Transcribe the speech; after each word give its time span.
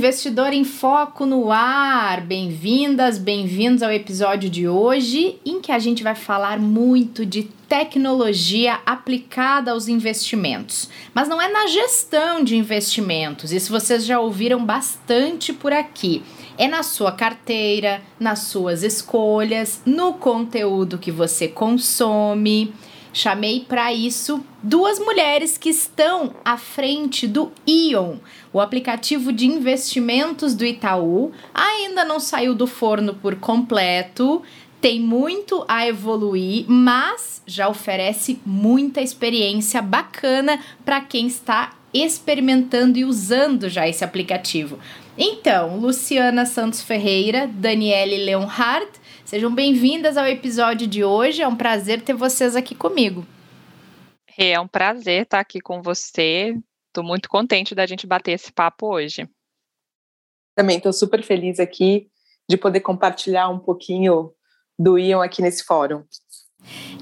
Investidor 0.00 0.54
em 0.54 0.64
Foco 0.64 1.26
no 1.26 1.52
Ar, 1.52 2.22
bem-vindas, 2.22 3.18
bem-vindos 3.18 3.82
ao 3.82 3.92
episódio 3.92 4.48
de 4.48 4.66
hoje, 4.66 5.38
em 5.44 5.60
que 5.60 5.70
a 5.70 5.78
gente 5.78 6.02
vai 6.02 6.14
falar 6.14 6.58
muito 6.58 7.26
de 7.26 7.42
tecnologia 7.68 8.80
aplicada 8.86 9.72
aos 9.72 9.88
investimentos. 9.88 10.88
Mas 11.12 11.28
não 11.28 11.38
é 11.40 11.52
na 11.52 11.66
gestão 11.66 12.42
de 12.42 12.56
investimentos, 12.56 13.52
isso 13.52 13.70
vocês 13.70 14.06
já 14.06 14.18
ouviram 14.18 14.64
bastante 14.64 15.52
por 15.52 15.70
aqui. 15.70 16.22
É 16.56 16.66
na 16.66 16.82
sua 16.82 17.12
carteira, 17.12 18.00
nas 18.18 18.38
suas 18.38 18.82
escolhas, 18.82 19.82
no 19.84 20.14
conteúdo 20.14 20.96
que 20.96 21.10
você 21.10 21.46
consome. 21.46 22.72
Chamei 23.12 23.64
para 23.68 23.92
isso 23.92 24.44
duas 24.62 24.98
mulheres 24.98 25.58
que 25.58 25.68
estão 25.68 26.34
à 26.44 26.56
frente 26.56 27.26
do 27.26 27.50
Ion, 27.66 28.16
o 28.52 28.60
aplicativo 28.60 29.32
de 29.32 29.46
investimentos 29.46 30.54
do 30.54 30.64
Itaú. 30.64 31.32
Ainda 31.52 32.04
não 32.04 32.20
saiu 32.20 32.54
do 32.54 32.66
forno 32.66 33.14
por 33.14 33.36
completo, 33.36 34.42
tem 34.80 35.00
muito 35.00 35.64
a 35.68 35.86
evoluir, 35.86 36.64
mas 36.68 37.42
já 37.46 37.68
oferece 37.68 38.40
muita 38.46 39.00
experiência 39.00 39.82
bacana 39.82 40.60
para 40.84 41.00
quem 41.00 41.26
está 41.26 41.72
experimentando 41.92 42.96
e 42.96 43.04
usando 43.04 43.68
já 43.68 43.88
esse 43.88 44.04
aplicativo. 44.04 44.78
Então, 45.18 45.76
Luciana 45.78 46.46
Santos 46.46 46.80
Ferreira, 46.80 47.50
Daniele 47.52 48.24
Leonhardt, 48.24 48.99
sejam 49.30 49.54
bem-vindas 49.54 50.16
ao 50.16 50.26
episódio 50.26 50.88
de 50.88 51.04
hoje. 51.04 51.40
É 51.40 51.46
um 51.46 51.54
prazer 51.54 52.02
ter 52.02 52.14
vocês 52.14 52.56
aqui 52.56 52.74
comigo. 52.74 53.24
É 54.36 54.58
um 54.58 54.66
prazer 54.66 55.22
estar 55.22 55.38
aqui 55.38 55.60
com 55.60 55.80
você. 55.80 56.52
Estou 56.88 57.04
muito 57.04 57.28
contente 57.28 57.72
da 57.72 57.86
gente 57.86 58.08
bater 58.08 58.32
esse 58.32 58.52
papo 58.52 58.92
hoje. 58.92 59.30
Também 60.56 60.78
estou 60.78 60.92
super 60.92 61.22
feliz 61.22 61.60
aqui 61.60 62.10
de 62.48 62.56
poder 62.56 62.80
compartilhar 62.80 63.48
um 63.50 63.60
pouquinho 63.60 64.34
do 64.76 64.98
Ion 64.98 65.22
aqui 65.22 65.40
nesse 65.40 65.62
fórum. 65.62 66.02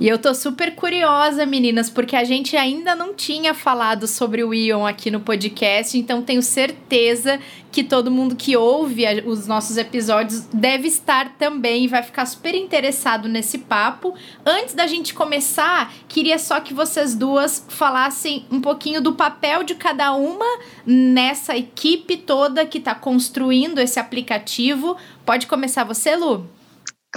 E 0.01 0.06
eu 0.06 0.17
tô 0.17 0.33
super 0.33 0.77
curiosa, 0.77 1.45
meninas, 1.45 1.91
porque 1.91 2.14
a 2.14 2.23
gente 2.23 2.56
ainda 2.56 2.95
não 2.95 3.12
tinha 3.12 3.53
falado 3.53 4.06
sobre 4.06 4.45
o 4.45 4.55
Ion 4.55 4.87
aqui 4.87 5.11
no 5.11 5.20
podcast, 5.20 5.98
então 5.98 6.23
tenho 6.23 6.41
certeza 6.41 7.41
que 7.73 7.83
todo 7.83 8.11
mundo 8.11 8.36
que 8.36 8.56
ouve 8.56 9.05
os 9.27 9.47
nossos 9.47 9.77
episódios 9.77 10.42
deve 10.53 10.86
estar 10.86 11.36
também 11.36 11.84
e 11.84 11.89
vai 11.89 12.03
ficar 12.03 12.27
super 12.27 12.55
interessado 12.55 13.29
nesse 13.29 13.59
papo. 13.59 14.14
Antes 14.47 14.75
da 14.75 14.86
gente 14.86 15.12
começar, 15.12 15.92
queria 16.09 16.39
só 16.39 16.61
que 16.61 16.73
vocês 16.73 17.14
duas 17.17 17.67
falassem 17.69 18.47
um 18.51 18.61
pouquinho 18.61 19.03
do 19.03 19.14
papel 19.14 19.64
de 19.64 19.75
cada 19.75 20.14
uma 20.14 20.47
nessa 20.86 21.56
equipe 21.56 22.17
toda 22.17 22.64
que 22.64 22.79
está 22.79 22.95
construindo 22.95 23.81
esse 23.81 23.98
aplicativo. 23.98 24.97
Pode 25.27 25.47
começar 25.47 25.83
você, 25.84 26.14
Lu? 26.14 26.58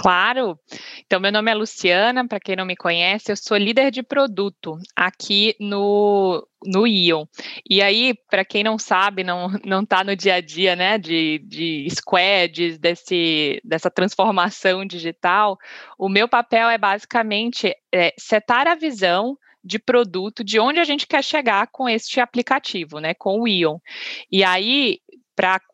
Claro. 0.02 0.58
Então, 1.06 1.20
meu 1.20 1.30
nome 1.30 1.48
é 1.48 1.54
Luciana, 1.54 2.26
para 2.26 2.40
quem 2.40 2.56
não 2.56 2.64
me 2.64 2.74
conhece, 2.74 3.30
eu 3.30 3.36
sou 3.36 3.56
líder 3.56 3.92
de 3.92 4.02
produto 4.02 4.76
aqui 4.96 5.54
no, 5.60 6.44
no 6.66 6.88
Ion. 6.88 7.24
E 7.70 7.80
aí, 7.80 8.12
para 8.28 8.44
quem 8.44 8.64
não 8.64 8.76
sabe, 8.78 9.22
não 9.22 9.52
não 9.64 9.82
está 9.82 10.02
no 10.02 10.16
dia 10.16 10.34
a 10.34 10.40
dia, 10.40 10.74
né, 10.74 10.98
de, 10.98 11.38
de 11.46 11.86
squads, 11.88 12.78
desse, 12.78 13.60
dessa 13.64 13.88
transformação 13.88 14.84
digital, 14.84 15.56
o 15.96 16.08
meu 16.08 16.26
papel 16.26 16.68
é 16.68 16.76
basicamente 16.76 17.72
é, 17.94 18.12
setar 18.18 18.66
a 18.66 18.74
visão 18.74 19.38
de 19.62 19.78
produto, 19.78 20.42
de 20.42 20.58
onde 20.58 20.80
a 20.80 20.84
gente 20.84 21.06
quer 21.06 21.22
chegar 21.22 21.68
com 21.70 21.88
este 21.88 22.18
aplicativo, 22.18 22.98
né, 22.98 23.14
com 23.14 23.40
o 23.40 23.46
Ion. 23.46 23.78
E 24.28 24.42
aí, 24.42 24.98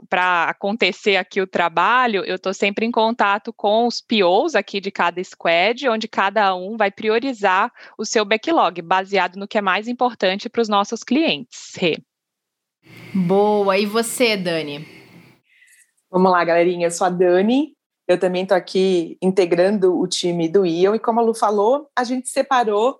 para 0.09 0.45
acontecer 0.45 1.17
aqui 1.17 1.41
o 1.41 1.47
trabalho, 1.47 2.25
eu 2.25 2.37
estou 2.37 2.55
sempre 2.55 2.87
em 2.87 2.91
contato 2.91 3.53
com 3.53 3.87
os 3.87 4.01
POs 4.01 4.55
aqui 4.55 4.81
de 4.81 4.91
cada 4.91 5.23
squad, 5.23 5.89
onde 5.89 6.09
cada 6.09 6.55
um 6.55 6.77
vai 6.77 6.91
priorizar 6.91 7.71
o 7.99 8.05
seu 8.05 8.25
backlog, 8.25 8.81
baseado 8.81 9.37
no 9.37 9.47
que 9.47 9.59
é 9.59 9.61
mais 9.61 9.87
importante 9.87 10.49
para 10.49 10.63
os 10.63 10.69
nossos 10.69 11.03
clientes. 11.03 11.75
Rê. 11.77 11.99
Boa, 13.15 13.77
e 13.77 13.85
você, 13.85 14.37
Dani? 14.37 14.87
Vamos 16.11 16.33
lá, 16.33 16.43
galerinha, 16.43 16.87
eu 16.87 16.91
sou 16.91 17.07
a 17.07 17.11
Dani, 17.11 17.75
eu 18.07 18.19
também 18.19 18.45
estou 18.45 18.57
aqui 18.57 19.19
integrando 19.21 19.99
o 19.99 20.07
time 20.07 20.49
do 20.49 20.65
Ion, 20.65 20.95
e 20.95 20.99
como 20.99 21.21
a 21.21 21.23
Lu 21.23 21.35
falou, 21.35 21.91
a 21.95 22.03
gente 22.05 22.29
separou 22.29 22.99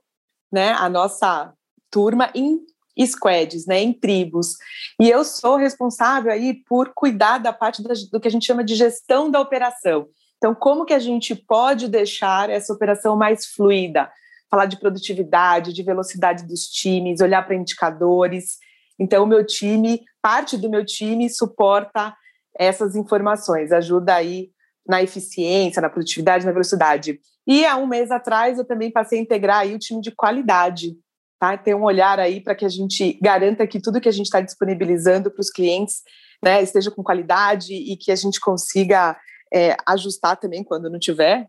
né, 0.53 0.73
a 0.73 0.89
nossa 0.91 1.55
turma 1.91 2.31
em 2.35 2.59
squads, 3.07 3.67
né, 3.67 3.81
em 3.81 3.93
tribos. 3.93 4.57
E 5.01 5.09
eu 5.09 5.25
sou 5.25 5.57
responsável 5.57 6.33
aí 6.33 6.55
por 6.69 6.93
cuidar 6.95 7.39
da 7.39 7.53
parte 7.53 7.83
do 7.83 8.21
que 8.21 8.29
a 8.29 8.31
gente 8.31 8.47
chama 8.47 8.65
de 8.65 8.75
gestão 8.75 9.31
da 9.31 9.41
operação. 9.41 10.09
Então, 10.37 10.55
como 10.55 10.85
que 10.85 10.95
a 10.95 10.99
gente 10.99 11.35
pode 11.35 11.89
deixar 11.89 12.49
essa 12.49 12.73
operação 12.73 13.17
mais 13.17 13.47
fluida? 13.47 14.11
Falar 14.51 14.67
de 14.67 14.79
produtividade, 14.79 15.73
de 15.73 15.83
velocidade 15.83 16.47
dos 16.47 16.63
times, 16.65 17.21
olhar 17.21 17.45
para 17.45 17.57
indicadores. 17.57 18.57
Então, 18.99 19.25
o 19.25 19.27
meu 19.27 19.45
time, 19.45 20.01
parte 20.23 20.57
do 20.57 20.71
meu 20.71 20.85
time 20.85 21.29
suporta 21.29 22.15
essas 22.59 22.97
informações, 22.97 23.73
ajuda 23.73 24.15
aí 24.15 24.51
na 24.87 25.03
eficiência, 25.03 25.83
na 25.83 25.91
produtividade, 25.91 26.47
na 26.47 26.53
velocidade. 26.53 27.21
E 27.47 27.65
há 27.65 27.77
um 27.77 27.87
mês 27.87 28.11
atrás 28.11 28.59
eu 28.59 28.65
também 28.65 28.91
passei 28.91 29.19
a 29.19 29.23
integrar 29.23 29.59
aí 29.61 29.75
o 29.75 29.79
time 29.79 30.01
de 30.01 30.11
qualidade, 30.11 30.97
tá? 31.39 31.57
Ter 31.57 31.75
um 31.75 31.85
olhar 31.85 32.19
aí 32.19 32.41
para 32.41 32.55
que 32.55 32.65
a 32.65 32.69
gente 32.69 33.19
garanta 33.23 33.67
que 33.67 33.81
tudo 33.81 34.01
que 34.01 34.09
a 34.09 34.13
gente 34.13 34.27
está 34.27 34.41
disponibilizando 34.41 35.31
para 35.31 35.41
os 35.41 35.51
clientes 35.51 36.03
né, 36.43 36.63
esteja 36.63 36.91
com 36.91 37.03
qualidade 37.03 37.73
e 37.73 37.97
que 37.97 38.11
a 38.11 38.17
gente 38.17 38.41
consiga 38.41 39.17
é, 39.53 39.77
ajustar 39.87 40.37
também 40.37 40.63
quando 40.63 40.91
não 40.91 40.99
tiver, 40.99 41.47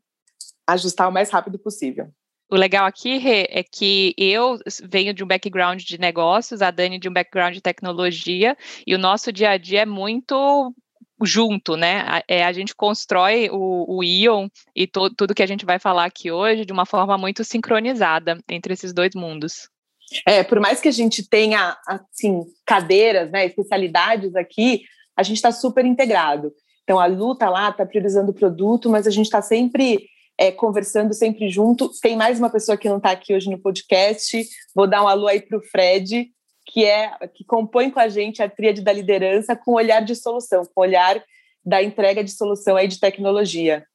ajustar 0.67 1.09
o 1.09 1.11
mais 1.11 1.29
rápido 1.29 1.59
possível. 1.59 2.09
O 2.51 2.55
legal 2.55 2.87
aqui, 2.87 3.17
Rê, 3.17 3.47
é 3.49 3.63
que 3.63 4.15
eu 4.17 4.57
venho 4.89 5.13
de 5.13 5.23
um 5.23 5.27
background 5.27 5.83
de 5.83 5.99
negócios, 5.99 6.63
a 6.63 6.71
Dani 6.71 6.97
de 6.97 7.07
um 7.07 7.13
background 7.13 7.53
de 7.53 7.61
tecnologia, 7.61 8.57
e 8.87 8.95
o 8.95 8.97
nosso 8.97 9.31
dia 9.31 9.51
a 9.51 9.57
dia 9.57 9.81
é 9.81 9.85
muito 9.85 10.73
junto, 11.23 11.75
né? 11.75 12.01
A, 12.07 12.23
é, 12.27 12.43
a 12.43 12.51
gente 12.51 12.73
constrói 12.73 13.49
o, 13.51 13.97
o 13.97 14.03
Ion 14.03 14.47
e 14.75 14.87
to, 14.87 15.13
tudo 15.13 15.35
que 15.35 15.43
a 15.43 15.47
gente 15.47 15.65
vai 15.65 15.77
falar 15.77 16.05
aqui 16.05 16.31
hoje 16.31 16.65
de 16.65 16.73
uma 16.73 16.87
forma 16.87 17.17
muito 17.19 17.43
sincronizada 17.43 18.39
entre 18.49 18.73
esses 18.73 18.93
dois 18.93 19.13
mundos. 19.13 19.69
É, 20.25 20.43
por 20.43 20.59
mais 20.59 20.79
que 20.79 20.87
a 20.87 20.91
gente 20.91 21.27
tenha 21.27 21.77
assim 21.87 22.45
cadeiras, 22.65 23.31
né, 23.31 23.45
especialidades 23.45 24.35
aqui, 24.35 24.83
a 25.15 25.23
gente 25.23 25.37
está 25.37 25.51
super 25.51 25.85
integrado. 25.85 26.53
Então 26.83 26.99
a 26.99 27.05
Lu 27.05 27.35
tá 27.35 27.49
lá, 27.49 27.71
tá 27.71 27.85
priorizando 27.85 28.31
o 28.31 28.33
produto, 28.33 28.89
mas 28.89 29.05
a 29.05 29.11
gente 29.11 29.25
está 29.25 29.41
sempre 29.41 30.07
é, 30.39 30.51
conversando 30.51 31.13
sempre 31.13 31.49
junto. 31.49 31.91
Tem 32.01 32.15
mais 32.15 32.39
uma 32.39 32.49
pessoa 32.49 32.77
que 32.77 32.87
não 32.87 32.97
está 32.97 33.11
aqui 33.11 33.35
hoje 33.35 33.49
no 33.49 33.59
podcast. 33.59 34.41
Vou 34.73 34.87
dar 34.87 35.03
um 35.03 35.07
alô 35.07 35.27
aí 35.27 35.41
para 35.41 35.57
o 35.57 35.61
Fred, 35.61 36.31
que 36.65 36.85
é 36.85 37.11
que 37.33 37.43
compõe 37.43 37.91
com 37.91 37.99
a 37.99 38.07
gente 38.07 38.41
a 38.41 38.49
tríade 38.49 38.81
da 38.81 38.93
liderança 38.93 39.55
com 39.55 39.73
olhar 39.73 40.01
de 40.01 40.15
solução, 40.15 40.63
com 40.73 40.81
olhar 40.81 41.21
da 41.63 41.83
entrega 41.83 42.23
de 42.23 42.31
solução 42.31 42.77
aí 42.77 42.87
de 42.87 42.99
tecnologia. 42.99 43.85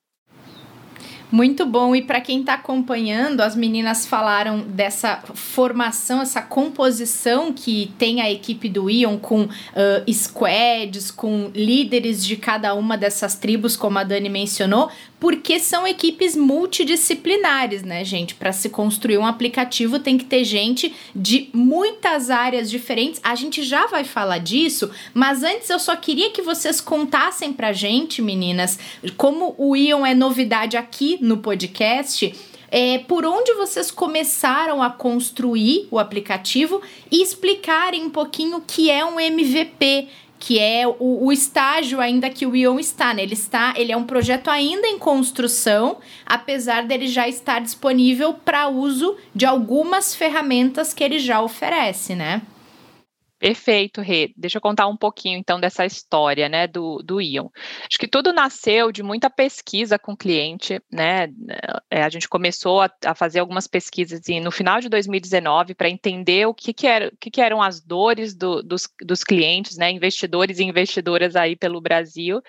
Muito 1.34 1.66
bom. 1.66 1.96
E 1.96 2.00
para 2.00 2.20
quem 2.20 2.42
está 2.42 2.54
acompanhando, 2.54 3.40
as 3.40 3.56
meninas 3.56 4.06
falaram 4.06 4.60
dessa 4.60 5.20
formação, 5.34 6.22
essa 6.22 6.40
composição 6.40 7.52
que 7.52 7.92
tem 7.98 8.20
a 8.20 8.30
equipe 8.30 8.68
do 8.68 8.88
Ion 8.88 9.18
com 9.18 9.42
uh, 9.42 10.12
squads, 10.12 11.10
com 11.10 11.50
líderes 11.52 12.24
de 12.24 12.36
cada 12.36 12.72
uma 12.74 12.96
dessas 12.96 13.34
tribos, 13.34 13.74
como 13.74 13.98
a 13.98 14.04
Dani 14.04 14.28
mencionou, 14.28 14.88
porque 15.18 15.58
são 15.58 15.88
equipes 15.88 16.36
multidisciplinares, 16.36 17.82
né, 17.82 18.04
gente? 18.04 18.36
Para 18.36 18.52
se 18.52 18.68
construir 18.68 19.18
um 19.18 19.26
aplicativo 19.26 19.98
tem 19.98 20.16
que 20.16 20.26
ter 20.26 20.44
gente 20.44 20.94
de 21.16 21.48
muitas 21.52 22.30
áreas 22.30 22.70
diferentes. 22.70 23.20
A 23.24 23.34
gente 23.34 23.64
já 23.64 23.88
vai 23.88 24.04
falar 24.04 24.38
disso, 24.38 24.88
mas 25.12 25.42
antes 25.42 25.68
eu 25.68 25.80
só 25.80 25.96
queria 25.96 26.30
que 26.30 26.42
vocês 26.42 26.80
contassem 26.80 27.52
pra 27.52 27.72
gente, 27.72 28.22
meninas, 28.22 28.78
como 29.16 29.54
o 29.58 29.74
Ion 29.74 30.06
é 30.06 30.14
novidade 30.14 30.76
aqui 30.76 31.18
no 31.24 31.38
podcast. 31.38 32.34
É, 32.70 32.98
por 32.98 33.24
onde 33.24 33.52
vocês 33.54 33.90
começaram 33.90 34.82
a 34.82 34.90
construir 34.90 35.86
o 35.90 35.98
aplicativo 35.98 36.82
e 37.10 37.22
explicarem 37.22 38.04
um 38.04 38.10
pouquinho 38.10 38.56
o 38.56 38.60
que 38.60 38.90
é 38.90 39.04
um 39.04 39.20
MVP 39.20 40.08
que 40.38 40.58
é 40.58 40.86
o, 40.86 40.94
o, 40.98 41.32
estágio 41.32 42.00
ainda 42.00 42.28
que 42.28 42.44
o 42.44 42.54
Ion 42.54 42.78
está, 42.78 43.14
né? 43.14 43.22
Ele 43.22 43.32
está, 43.32 43.72
ele 43.78 43.90
é 43.90 43.96
um 43.96 44.04
projeto 44.04 44.48
ainda 44.48 44.86
em 44.86 44.98
construção, 44.98 45.96
apesar 46.26 46.84
dele 46.84 47.06
já 47.06 47.26
estar 47.26 47.62
disponível 47.62 48.34
para 48.34 48.68
uso 48.68 49.16
de 49.34 49.46
algumas 49.46 50.14
ferramentas 50.14 50.92
que 50.92 51.02
ele 51.02 51.18
já 51.18 51.40
oferece, 51.40 52.14
né? 52.14 52.42
Perfeito, 53.44 54.00
Rê. 54.00 54.32
Deixa 54.34 54.56
eu 54.56 54.62
contar 54.62 54.86
um 54.86 54.96
pouquinho 54.96 55.38
então 55.38 55.60
dessa 55.60 55.84
história, 55.84 56.48
né, 56.48 56.66
do, 56.66 57.02
do 57.04 57.20
Ion. 57.20 57.48
Acho 57.86 57.98
que 57.98 58.08
tudo 58.08 58.32
nasceu 58.32 58.90
de 58.90 59.02
muita 59.02 59.28
pesquisa 59.28 59.98
com 59.98 60.12
o 60.12 60.16
cliente, 60.16 60.80
né? 60.90 61.28
É, 61.90 62.02
a 62.02 62.08
gente 62.08 62.26
começou 62.26 62.80
a, 62.80 62.90
a, 63.04 63.14
fazer 63.14 63.40
algumas 63.40 63.66
pesquisas 63.66 64.22
no 64.42 64.50
final 64.50 64.80
de 64.80 64.88
2019 64.88 65.74
para 65.74 65.90
entender 65.90 66.46
o 66.46 66.54
que, 66.54 66.72
que, 66.72 66.86
era, 66.86 67.12
que, 67.20 67.30
que 67.30 67.42
eram 67.42 67.60
as 67.60 67.84
dores 67.84 68.34
do, 68.34 68.62
dos, 68.62 68.88
dos 69.02 69.22
clientes, 69.22 69.76
né, 69.76 69.90
investidores 69.90 70.58
e 70.58 70.64
investidoras 70.64 71.36
aí 71.36 71.54
pelo 71.54 71.82
Brasil. 71.82 72.40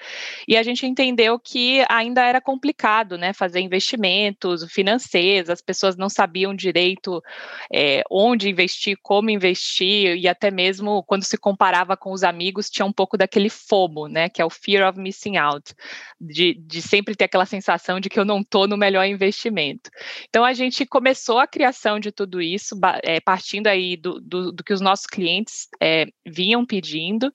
E 0.48 0.56
a 0.56 0.64
gente 0.64 0.86
entendeu 0.86 1.38
que 1.38 1.84
ainda 1.90 2.24
era 2.24 2.40
complicado, 2.40 3.18
né, 3.18 3.34
fazer 3.34 3.60
investimentos 3.60 4.64
financeiros, 4.72 5.50
as 5.50 5.62
pessoas 5.62 5.98
não 5.98 6.08
sabiam 6.08 6.56
direito 6.56 7.22
é, 7.70 8.02
onde 8.10 8.50
investir, 8.50 8.98
como 9.04 9.30
investir 9.30 10.16
e 10.16 10.26
até 10.26 10.50
mesmo 10.50 10.85
mesmo 10.86 11.04
quando 11.04 11.24
se 11.24 11.38
comparava 11.38 11.98
com 11.98 12.12
os 12.12 12.24
amigos, 12.24 12.70
tinha 12.70 12.86
um 12.86 12.94
pouco 12.94 13.18
daquele 13.18 13.50
FOMO, 13.50 14.08
né? 14.08 14.30
Que 14.30 14.42
é 14.42 14.46
o 14.46 14.50
Fear 14.50 14.88
of 14.88 15.00
Missing 15.00 15.38
Out, 15.38 15.74
de, 16.22 16.54
de 16.54 16.82
sempre 16.82 17.16
ter 17.16 17.26
aquela 17.26 17.46
sensação 17.46 18.00
de 18.00 18.10
que 18.10 18.20
eu 18.20 18.26
não 18.26 18.42
estou 18.42 18.68
no 18.68 18.78
melhor 18.78 19.06
investimento. 19.06 19.90
Então 20.30 20.46
a 20.46 20.54
gente 20.54 20.86
começou 20.86 21.40
a 21.40 21.48
criação 21.48 22.00
de 22.00 22.12
tudo 22.12 22.42
isso, 22.42 22.80
é, 23.04 23.20
partindo 23.20 23.68
aí 23.68 23.98
do, 23.98 24.20
do, 24.22 24.52
do, 24.52 24.64
que 24.64 24.74
os 24.74 24.82
nossos 24.82 25.08
clientes 25.08 25.68
é, 25.82 26.06
vinham 26.26 26.66
pedindo. 26.66 27.34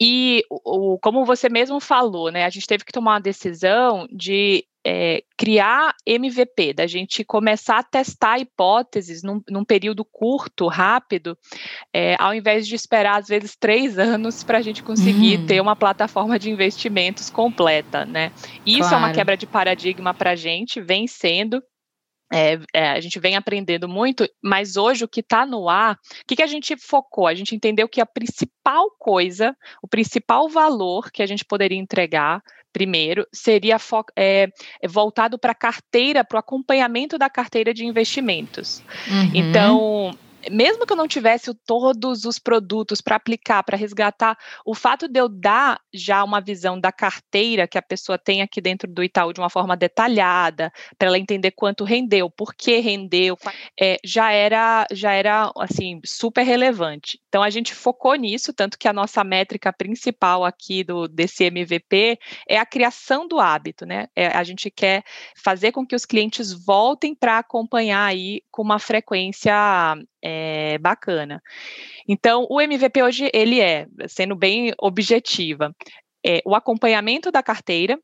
E 0.00 0.42
o, 0.50 0.98
como 0.98 1.24
você 1.24 1.48
mesmo 1.48 1.78
falou, 1.78 2.30
né, 2.30 2.44
a 2.44 2.50
gente 2.50 2.66
teve 2.66 2.84
que 2.84 2.92
tomar 2.92 3.12
uma 3.12 3.20
decisão 3.20 4.08
de 4.10 4.64
é, 4.84 5.22
criar 5.36 5.94
MVP, 6.06 6.72
da 6.72 6.86
gente 6.86 7.24
começar 7.24 7.78
a 7.78 7.82
testar 7.82 8.38
hipóteses 8.38 9.22
num, 9.22 9.40
num 9.48 9.64
período 9.64 10.04
curto, 10.04 10.66
rápido, 10.66 11.36
é, 11.92 12.16
ao 12.18 12.34
invés 12.34 12.66
de 12.66 12.74
esperar, 12.74 13.18
às 13.18 13.28
vezes, 13.28 13.56
três 13.56 13.98
anos 13.98 14.42
para 14.42 14.58
a 14.58 14.62
gente 14.62 14.82
conseguir 14.82 15.38
uhum. 15.38 15.46
ter 15.46 15.60
uma 15.60 15.76
plataforma 15.76 16.38
de 16.38 16.50
investimentos 16.50 17.30
completa, 17.30 18.04
né? 18.04 18.32
Isso 18.66 18.88
claro. 18.88 18.94
é 18.94 18.98
uma 18.98 19.12
quebra 19.12 19.36
de 19.36 19.46
paradigma 19.46 20.12
para 20.12 20.30
a 20.30 20.36
gente, 20.36 20.80
vem 20.80 21.06
sendo, 21.06 21.62
é, 22.32 22.58
é, 22.72 22.88
a 22.88 23.00
gente 23.00 23.20
vem 23.20 23.36
aprendendo 23.36 23.86
muito, 23.86 24.26
mas 24.42 24.78
hoje 24.78 25.04
o 25.04 25.08
que 25.08 25.20
está 25.20 25.44
no 25.44 25.68
ar, 25.68 25.94
o 25.94 26.26
que, 26.26 26.36
que 26.36 26.42
a 26.42 26.46
gente 26.46 26.74
focou? 26.78 27.26
A 27.26 27.34
gente 27.34 27.54
entendeu 27.54 27.86
que 27.86 28.00
a 28.00 28.06
principal 28.06 28.90
coisa, 28.98 29.54
o 29.82 29.86
principal 29.86 30.48
valor 30.48 31.10
que 31.12 31.22
a 31.22 31.26
gente 31.26 31.44
poderia 31.44 31.78
entregar, 31.78 32.42
primeiro, 32.72 33.26
seria 33.32 33.76
é, 34.16 34.48
é 34.80 34.88
voltado 34.88 35.38
para 35.38 35.52
a 35.52 35.54
carteira, 35.54 36.24
para 36.24 36.36
o 36.36 36.38
acompanhamento 36.40 37.18
da 37.18 37.28
carteira 37.28 37.74
de 37.74 37.84
investimentos. 37.84 38.82
Uhum. 39.08 39.30
Então, 39.34 40.18
mesmo 40.50 40.86
que 40.86 40.92
eu 40.92 40.96
não 40.96 41.08
tivesse 41.08 41.52
todos 41.66 42.24
os 42.24 42.38
produtos 42.38 43.00
para 43.00 43.16
aplicar, 43.16 43.62
para 43.62 43.76
resgatar, 43.76 44.36
o 44.64 44.74
fato 44.74 45.08
de 45.08 45.20
eu 45.20 45.28
dar 45.28 45.80
já 45.92 46.24
uma 46.24 46.40
visão 46.40 46.78
da 46.78 46.90
carteira 46.90 47.68
que 47.68 47.78
a 47.78 47.82
pessoa 47.82 48.18
tem 48.18 48.42
aqui 48.42 48.60
dentro 48.60 48.90
do 48.90 49.02
Itaú 49.02 49.32
de 49.32 49.40
uma 49.40 49.50
forma 49.50 49.76
detalhada, 49.76 50.72
para 50.98 51.08
ela 51.08 51.18
entender 51.18 51.52
quanto 51.52 51.84
rendeu, 51.84 52.30
por 52.30 52.54
que 52.54 52.78
rendeu, 52.78 53.36
é, 53.80 53.98
já 54.04 54.32
era 54.32 54.86
já 54.90 55.12
era 55.12 55.50
assim 55.58 56.00
super 56.04 56.42
relevante. 56.42 57.20
Então 57.28 57.42
a 57.42 57.50
gente 57.50 57.74
focou 57.74 58.14
nisso, 58.14 58.52
tanto 58.52 58.78
que 58.78 58.88
a 58.88 58.92
nossa 58.92 59.22
métrica 59.24 59.72
principal 59.72 60.44
aqui 60.44 60.84
do 60.84 61.08
desse 61.08 61.44
MVP 61.44 62.18
é 62.48 62.58
a 62.58 62.66
criação 62.66 63.26
do 63.26 63.40
hábito, 63.40 63.86
né? 63.86 64.06
É, 64.16 64.28
a 64.28 64.42
gente 64.44 64.70
quer 64.70 65.02
fazer 65.36 65.72
com 65.72 65.86
que 65.86 65.96
os 65.96 66.04
clientes 66.04 66.52
voltem 66.52 67.14
para 67.14 67.38
acompanhar 67.38 68.04
aí 68.04 68.42
com 68.50 68.62
uma 68.62 68.78
frequência 68.78 69.52
é, 70.22 70.78
bacana. 70.78 71.42
Então, 72.08 72.46
o 72.48 72.60
MVP 72.60 73.02
hoje, 73.02 73.30
ele 73.34 73.60
é, 73.60 73.86
sendo 74.08 74.36
bem 74.36 74.72
objetiva, 74.78 75.74
é, 76.24 76.40
o 76.44 76.54
acompanhamento 76.54 77.30
da 77.30 77.42
carteira, 77.42 77.98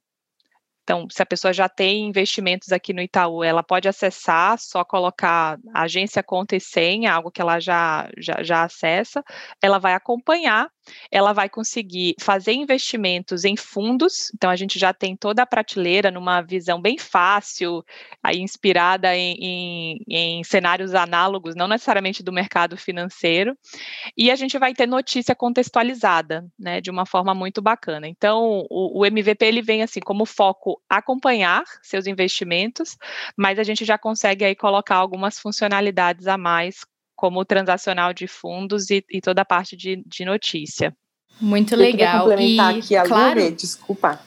então, 0.88 1.06
se 1.10 1.22
a 1.22 1.26
pessoa 1.26 1.52
já 1.52 1.68
tem 1.68 2.06
investimentos 2.06 2.72
aqui 2.72 2.94
no 2.94 3.02
Itaú, 3.02 3.44
ela 3.44 3.62
pode 3.62 3.86
acessar, 3.86 4.58
só 4.58 4.82
colocar 4.82 5.58
agência, 5.74 6.22
conta 6.22 6.56
e 6.56 6.60
senha, 6.60 7.12
algo 7.12 7.30
que 7.30 7.42
ela 7.42 7.60
já, 7.60 8.08
já, 8.16 8.42
já 8.42 8.62
acessa, 8.62 9.22
ela 9.60 9.78
vai 9.78 9.92
acompanhar 9.92 10.70
ela 11.10 11.32
vai 11.32 11.48
conseguir 11.48 12.14
fazer 12.20 12.52
investimentos 12.52 13.44
em 13.44 13.56
fundos, 13.56 14.30
então 14.34 14.50
a 14.50 14.56
gente 14.56 14.78
já 14.78 14.92
tem 14.92 15.16
toda 15.16 15.42
a 15.42 15.46
prateleira 15.46 16.10
numa 16.10 16.40
visão 16.40 16.80
bem 16.80 16.98
fácil, 16.98 17.84
aí 18.22 18.38
inspirada 18.38 19.14
em, 19.16 19.36
em, 19.40 20.04
em, 20.08 20.44
cenários 20.44 20.94
análogos, 20.94 21.54
não 21.54 21.68
necessariamente 21.68 22.22
do 22.22 22.32
mercado 22.32 22.76
financeiro, 22.76 23.56
e 24.16 24.30
a 24.30 24.36
gente 24.36 24.58
vai 24.58 24.74
ter 24.74 24.86
notícia 24.86 25.34
contextualizada, 25.34 26.46
né, 26.58 26.80
de 26.80 26.90
uma 26.90 27.06
forma 27.06 27.34
muito 27.34 27.60
bacana. 27.62 28.08
Então, 28.08 28.66
o, 28.70 29.00
o 29.00 29.06
MVP 29.06 29.44
ele 29.44 29.62
vem 29.62 29.82
assim 29.82 30.00
como 30.00 30.26
foco 30.26 30.80
acompanhar 30.88 31.62
seus 31.82 32.06
investimentos, 32.06 32.96
mas 33.36 33.58
a 33.58 33.62
gente 33.62 33.84
já 33.84 33.98
consegue 33.98 34.44
aí 34.44 34.54
colocar 34.54 34.96
algumas 34.96 35.38
funcionalidades 35.38 36.26
a 36.26 36.36
mais 36.36 36.84
como 37.18 37.44
transacional 37.44 38.14
de 38.14 38.28
fundos 38.28 38.90
e, 38.90 39.04
e 39.10 39.20
toda 39.20 39.42
a 39.42 39.44
parte 39.44 39.76
de, 39.76 40.04
de 40.06 40.24
notícia. 40.24 40.96
Muito 41.40 41.74
Eu 41.74 41.78
legal. 41.78 42.20
complementar 42.20 42.76
e, 42.76 42.78
aqui 42.78 42.96
a 42.96 43.02
claro, 43.02 43.50
desculpa. 43.50 44.20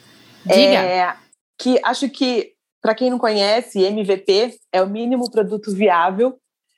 Diga. 0.44 0.60
É, 0.60 1.16
que 1.58 1.80
acho 1.82 2.10
que, 2.10 2.52
para 2.82 2.94
quem 2.94 3.08
não 3.08 3.18
conhece, 3.18 3.82
MVP 3.82 4.56
é 4.70 4.82
o 4.82 4.90
mínimo 4.90 5.30
produto 5.30 5.74
viável. 5.74 6.36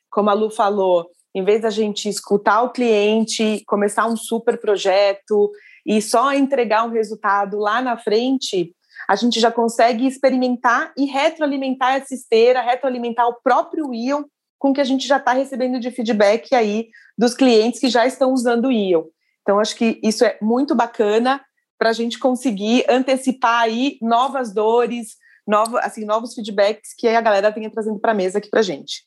Como 0.08 0.31
a 0.31 0.34
Lu 0.34 0.50
falou, 0.50 1.11
em 1.34 1.43
vez 1.43 1.62
da 1.62 1.70
gente 1.70 2.08
escutar 2.08 2.62
o 2.62 2.70
cliente, 2.70 3.64
começar 3.66 4.06
um 4.06 4.16
super 4.16 4.56
projeto 4.61 5.50
e 5.84 6.00
só 6.00 6.32
entregar 6.32 6.84
um 6.84 6.93
resultado 6.93 7.58
lá 7.58 7.82
na 7.82 7.99
frente, 7.99 8.72
a 9.08 9.16
gente 9.16 9.40
já 9.40 9.50
consegue 9.50 10.06
experimentar 10.06 10.93
e 10.96 11.06
retroalimentar 11.06 11.96
essa 11.96 12.14
esteira, 12.14 12.61
retroalimentar 12.61 13.26
o 13.26 13.40
próprio 13.43 13.93
Ion 13.93 14.22
com 14.58 14.70
o 14.70 14.74
que 14.74 14.80
a 14.80 14.84
gente 14.84 15.06
já 15.06 15.16
está 15.18 15.32
recebendo 15.32 15.78
de 15.78 15.90
feedback 15.90 16.54
aí 16.54 16.88
dos 17.16 17.34
clientes 17.34 17.80
que 17.80 17.88
já 17.88 18.06
estão 18.06 18.32
usando 18.32 18.66
o 18.66 18.72
Ion. 18.72 19.04
Então, 19.42 19.58
acho 19.58 19.76
que 19.76 20.00
isso 20.02 20.24
é 20.24 20.38
muito 20.40 20.74
bacana 20.74 21.40
para 21.78 21.90
a 21.90 21.92
gente 21.92 22.18
conseguir 22.18 22.84
antecipar 22.88 23.62
aí 23.62 23.99
novas 24.00 24.54
dores, 24.54 25.16
novo, 25.46 25.76
assim, 25.78 26.04
novos 26.04 26.34
feedbacks 26.34 26.94
que 26.96 27.08
a 27.08 27.20
galera 27.20 27.52
tenha 27.52 27.70
trazendo 27.70 27.99
para 27.99 28.12
a 28.12 28.14
mesa 28.14 28.38
aqui 28.38 28.49
para 28.49 28.61
a 28.61 28.62
gente. 28.64 29.04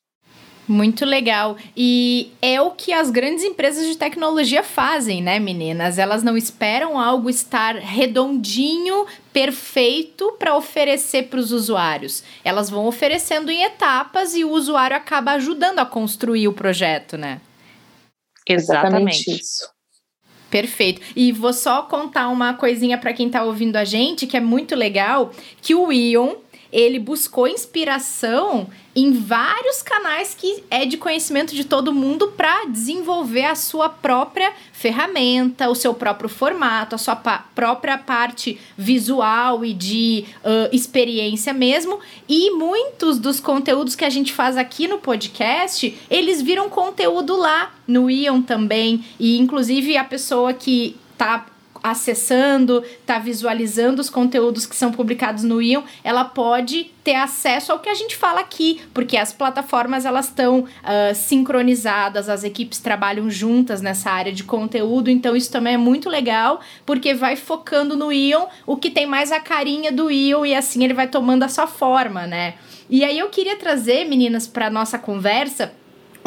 Muito 0.68 1.06
legal. 1.06 1.56
E 1.76 2.34
é 2.42 2.60
o 2.62 2.72
que 2.72 2.92
as 2.92 3.10
grandes 3.10 3.44
empresas 3.44 3.88
de 3.88 3.98
tecnologia 3.98 4.62
fazem, 4.62 5.22
né, 5.22 5.40
meninas? 5.40 5.98
Elas 5.98 6.24
não 6.24 6.36
esperam 6.36 7.00
algo 7.00 7.30
estar 7.30 7.76
redondinho, 7.76 9.06
perfeito 9.32 10.34
para 10.38 10.58
oferecer 10.58 11.30
para 11.30 11.40
os 11.40 11.54
usuários. 11.54 12.22
Elas 12.44 12.70
vão 12.70 12.86
oferecendo 12.86 13.50
em 13.50 13.64
etapas 13.64 14.36
e 14.36 14.44
o 14.44 14.52
usuário 14.52 14.98
acaba 14.98 15.32
ajudando 15.34 15.80
a 15.80 15.86
construir 15.86 16.50
o 16.50 16.54
projeto, 16.54 17.18
né? 17.18 17.40
Exatamente, 18.46 19.22
Exatamente 19.22 19.42
isso. 19.42 19.78
Perfeito. 20.50 21.02
E 21.16 21.32
vou 21.32 21.52
só 21.52 21.84
contar 21.84 22.30
uma 22.30 22.54
coisinha 22.54 22.98
para 22.98 23.14
quem 23.14 23.28
está 23.28 23.44
ouvindo 23.44 23.76
a 23.76 23.84
gente, 23.84 24.26
que 24.26 24.38
é 24.38 24.40
muito 24.40 24.76
legal, 24.76 25.32
que 25.62 25.76
o 25.76 25.92
Ion, 25.92 26.36
ele 26.72 27.00
buscou 27.00 27.48
inspiração 27.48 28.68
em 28.96 29.12
vários 29.12 29.84
canais 29.84 30.34
que 30.36 30.64
é 30.72 30.84
de 30.84 30.98
conhecimento 30.98 31.54
de 31.54 31.64
todo 31.64 31.94
mundo 31.94 32.30
para 32.30 32.66
desenvolver 32.66 33.46
a 33.46 33.54
sua 33.54 33.90
própria 33.90 34.52
ferramenta, 34.74 35.70
o 35.70 35.76
seu 35.76 35.94
próprio 35.94 36.28
formato, 36.28 36.96
a 36.96 36.98
sua 36.98 37.16
pa 37.16 37.46
própria 37.54 37.98
parte 37.98 38.60
visual 38.76 39.64
e 39.64 39.72
de 39.74 40.26
uh, 40.40 40.76
experiência 40.76 41.54
mesmo. 41.54 42.00
E 42.28 42.50
muitos 42.52 43.20
dos 43.20 43.40
conteúdos 43.40 43.96
que 43.96 44.04
a 44.04 44.10
gente 44.10 44.34
faz 44.34 44.58
aqui 44.58 44.88
no 44.88 44.98
podcast, 44.98 45.96
eles 46.10 46.42
viram 46.42 46.68
conteúdo 46.68 47.38
lá 47.38 47.76
no 47.88 48.10
Ion 48.10 48.42
também. 48.42 49.06
E 49.20 49.38
inclusive 49.38 49.96
a 49.96 50.04
pessoa 50.04 50.54
que 50.54 50.98
tá 51.18 51.46
acessando, 51.84 52.84
tá 53.06 53.20
visualizando 53.20 54.02
os 54.02 54.10
conteúdos 54.10 54.66
que 54.66 54.76
são 54.76 54.92
publicados 54.92 55.44
no 55.44 55.62
Ion, 55.62 55.84
ela 56.04 56.26
pode 56.26 56.92
ter 57.04 57.16
acesso 57.16 57.72
ao 57.72 57.80
que 57.80 57.90
a 57.90 57.94
gente 57.94 58.16
fala 58.16 58.42
aqui, 58.42 58.82
porque 58.94 59.16
as 59.16 59.32
plataformas 59.32 60.06
elas 60.06 60.26
estão 60.26 60.60
uh, 60.60 61.16
sincronizadas, 61.16 62.28
as 62.28 62.44
equipes 62.44 62.80
trabalham 62.80 63.30
juntas 63.30 63.82
nessa 63.82 64.12
área 64.12 64.34
de 64.34 64.44
conteúdo, 64.44 65.10
então 65.10 65.36
isso 65.36 65.52
também 65.52 65.76
é 65.76 65.78
muito 65.78 66.10
legal, 66.10 66.60
porque 66.86 67.14
vai 67.14 67.36
focando 67.36 67.96
no 67.96 68.12
Ion 68.12 68.48
o 68.66 68.76
que 68.76 68.90
tem 68.90 69.06
mais 69.06 69.32
a 69.32 69.40
carinha 69.40 69.92
do 69.92 70.12
Ion 70.12 70.46
e 70.46 70.54
assim 70.54 70.84
ele 70.84 70.94
vai 70.94 71.08
tomando 71.08 71.44
a 71.44 71.50
sua 71.50 71.68
forma, 71.68 72.28
né? 72.28 72.56
E 72.90 73.04
aí 73.04 73.20
eu 73.20 73.30
queria 73.30 73.58
trazer, 73.58 74.06
meninas, 74.06 74.48
para 74.48 74.70
nossa 74.70 74.98
conversa 74.98 75.74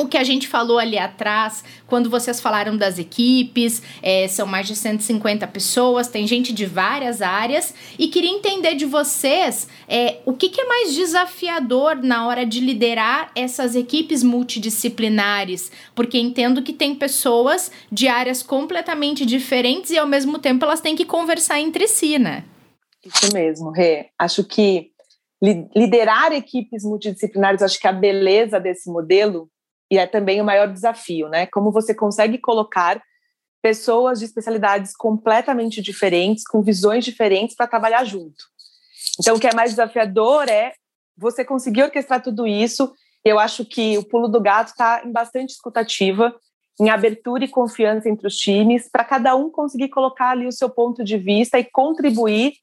o 0.00 0.08
que 0.08 0.16
a 0.16 0.24
gente 0.24 0.48
falou 0.48 0.78
ali 0.78 0.98
atrás, 0.98 1.62
quando 1.86 2.08
vocês 2.08 2.40
falaram 2.40 2.76
das 2.76 2.98
equipes, 2.98 3.82
é, 4.02 4.26
são 4.28 4.46
mais 4.46 4.66
de 4.66 4.74
150 4.74 5.46
pessoas, 5.48 6.08
tem 6.08 6.26
gente 6.26 6.52
de 6.52 6.64
várias 6.64 7.20
áreas, 7.20 7.74
e 7.98 8.08
queria 8.08 8.30
entender 8.30 8.74
de 8.74 8.86
vocês 8.86 9.68
é, 9.86 10.18
o 10.24 10.32
que, 10.32 10.48
que 10.48 10.62
é 10.62 10.64
mais 10.64 10.94
desafiador 10.94 11.96
na 11.96 12.26
hora 12.26 12.46
de 12.46 12.60
liderar 12.60 13.30
essas 13.34 13.76
equipes 13.76 14.22
multidisciplinares, 14.22 15.70
porque 15.94 16.18
entendo 16.18 16.62
que 16.62 16.72
tem 16.72 16.94
pessoas 16.94 17.70
de 17.92 18.08
áreas 18.08 18.42
completamente 18.42 19.26
diferentes 19.26 19.90
e 19.90 19.98
ao 19.98 20.06
mesmo 20.06 20.38
tempo 20.38 20.64
elas 20.64 20.80
têm 20.80 20.96
que 20.96 21.04
conversar 21.04 21.60
entre 21.60 21.86
si, 21.86 22.18
né? 22.18 22.44
Isso 23.04 23.32
mesmo, 23.34 23.70
Rê. 23.70 24.08
Acho 24.18 24.44
que 24.44 24.90
liderar 25.74 26.32
equipes 26.32 26.84
multidisciplinares, 26.84 27.62
acho 27.62 27.80
que 27.80 27.88
a 27.88 27.92
beleza 27.92 28.60
desse 28.60 28.90
modelo 28.90 29.48
e 29.90 29.98
é 29.98 30.06
também 30.06 30.40
o 30.40 30.44
maior 30.44 30.68
desafio, 30.72 31.28
né? 31.28 31.46
Como 31.46 31.72
você 31.72 31.92
consegue 31.94 32.38
colocar 32.38 33.02
pessoas 33.62 34.18
de 34.18 34.24
especialidades 34.24 34.96
completamente 34.96 35.82
diferentes, 35.82 36.44
com 36.44 36.62
visões 36.62 37.04
diferentes 37.04 37.56
para 37.56 37.66
trabalhar 37.66 38.04
junto. 38.04 38.44
Então, 39.18 39.36
o 39.36 39.40
que 39.40 39.46
é 39.46 39.54
mais 39.54 39.70
desafiador 39.70 40.48
é 40.48 40.72
você 41.16 41.44
conseguir 41.44 41.82
orquestrar 41.82 42.22
tudo 42.22 42.46
isso. 42.46 42.92
Eu 43.24 43.38
acho 43.38 43.64
que 43.64 43.98
o 43.98 44.04
pulo 44.04 44.28
do 44.28 44.40
gato 44.40 44.68
está 44.68 45.02
em 45.04 45.12
bastante 45.12 45.50
escutativa, 45.50 46.34
em 46.80 46.88
abertura 46.88 47.44
e 47.44 47.48
confiança 47.48 48.08
entre 48.08 48.26
os 48.26 48.36
times, 48.36 48.88
para 48.90 49.04
cada 49.04 49.36
um 49.36 49.50
conseguir 49.50 49.88
colocar 49.88 50.30
ali 50.30 50.46
o 50.46 50.52
seu 50.52 50.70
ponto 50.70 51.04
de 51.04 51.18
vista 51.18 51.58
e 51.58 51.64
contribuir 51.64 52.54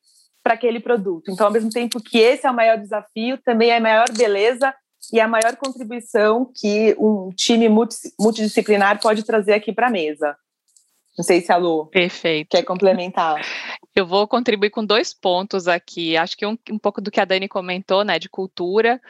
para 0.42 0.56
aquele 0.56 0.80
produto. 0.80 1.30
Então, 1.30 1.46
ao 1.46 1.54
mesmo 1.54 1.70
tempo 1.70 2.02
que 2.02 2.18
esse 2.18 2.48
é 2.48 2.50
o 2.50 2.56
maior 2.56 2.78
desafio, 2.78 3.38
também 3.44 3.70
é 3.70 3.78
a 3.78 3.82
maior 3.82 4.12
beleza 4.12 4.74
e 5.12 5.20
a 5.20 5.28
maior 5.28 5.56
contribuição 5.56 6.52
que 6.54 6.96
um 7.00 7.30
time 7.32 7.70
multidisciplinar 8.20 9.00
pode 9.00 9.24
trazer 9.24 9.54
aqui 9.54 9.72
para 9.72 9.88
a 9.88 9.92
mesa. 9.92 10.36
Não 11.18 11.24
sei 11.24 11.42
se 11.42 11.52
a 11.52 11.58
Lu 11.58 11.88
Perfeito. 11.88 12.50
quer 12.50 12.64
complementar. 12.64 13.42
Eu 13.96 14.06
vou 14.06 14.28
contribuir 14.28 14.70
com 14.70 14.86
dois 14.86 15.14
pontos 15.14 15.68
aqui. 15.68 16.16
Acho 16.16 16.38
que 16.38 16.46
um, 16.46 16.56
um 16.70 16.78
pouco 16.78 17.02
do 17.02 17.10
que 17.10 17.20
a 17.20 17.26
Dani 17.26 17.48
comentou, 17.48 18.04
né, 18.04 18.20
de 18.20 18.30
cultura, 18.30 19.02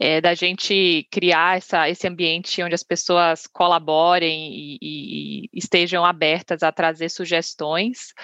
é, 0.00 0.20
da 0.20 0.34
gente 0.34 1.06
criar 1.10 1.58
essa, 1.58 1.88
esse 1.90 2.08
ambiente 2.08 2.62
onde 2.62 2.74
as 2.74 2.82
pessoas 2.82 3.46
colaborem 3.46 4.50
e, 4.50 4.78
e, 4.80 5.44
e 5.44 5.48
estejam 5.52 6.04
abertas 6.04 6.62
a 6.62 6.72
trazer 6.72 7.10
sugestões. 7.10 8.14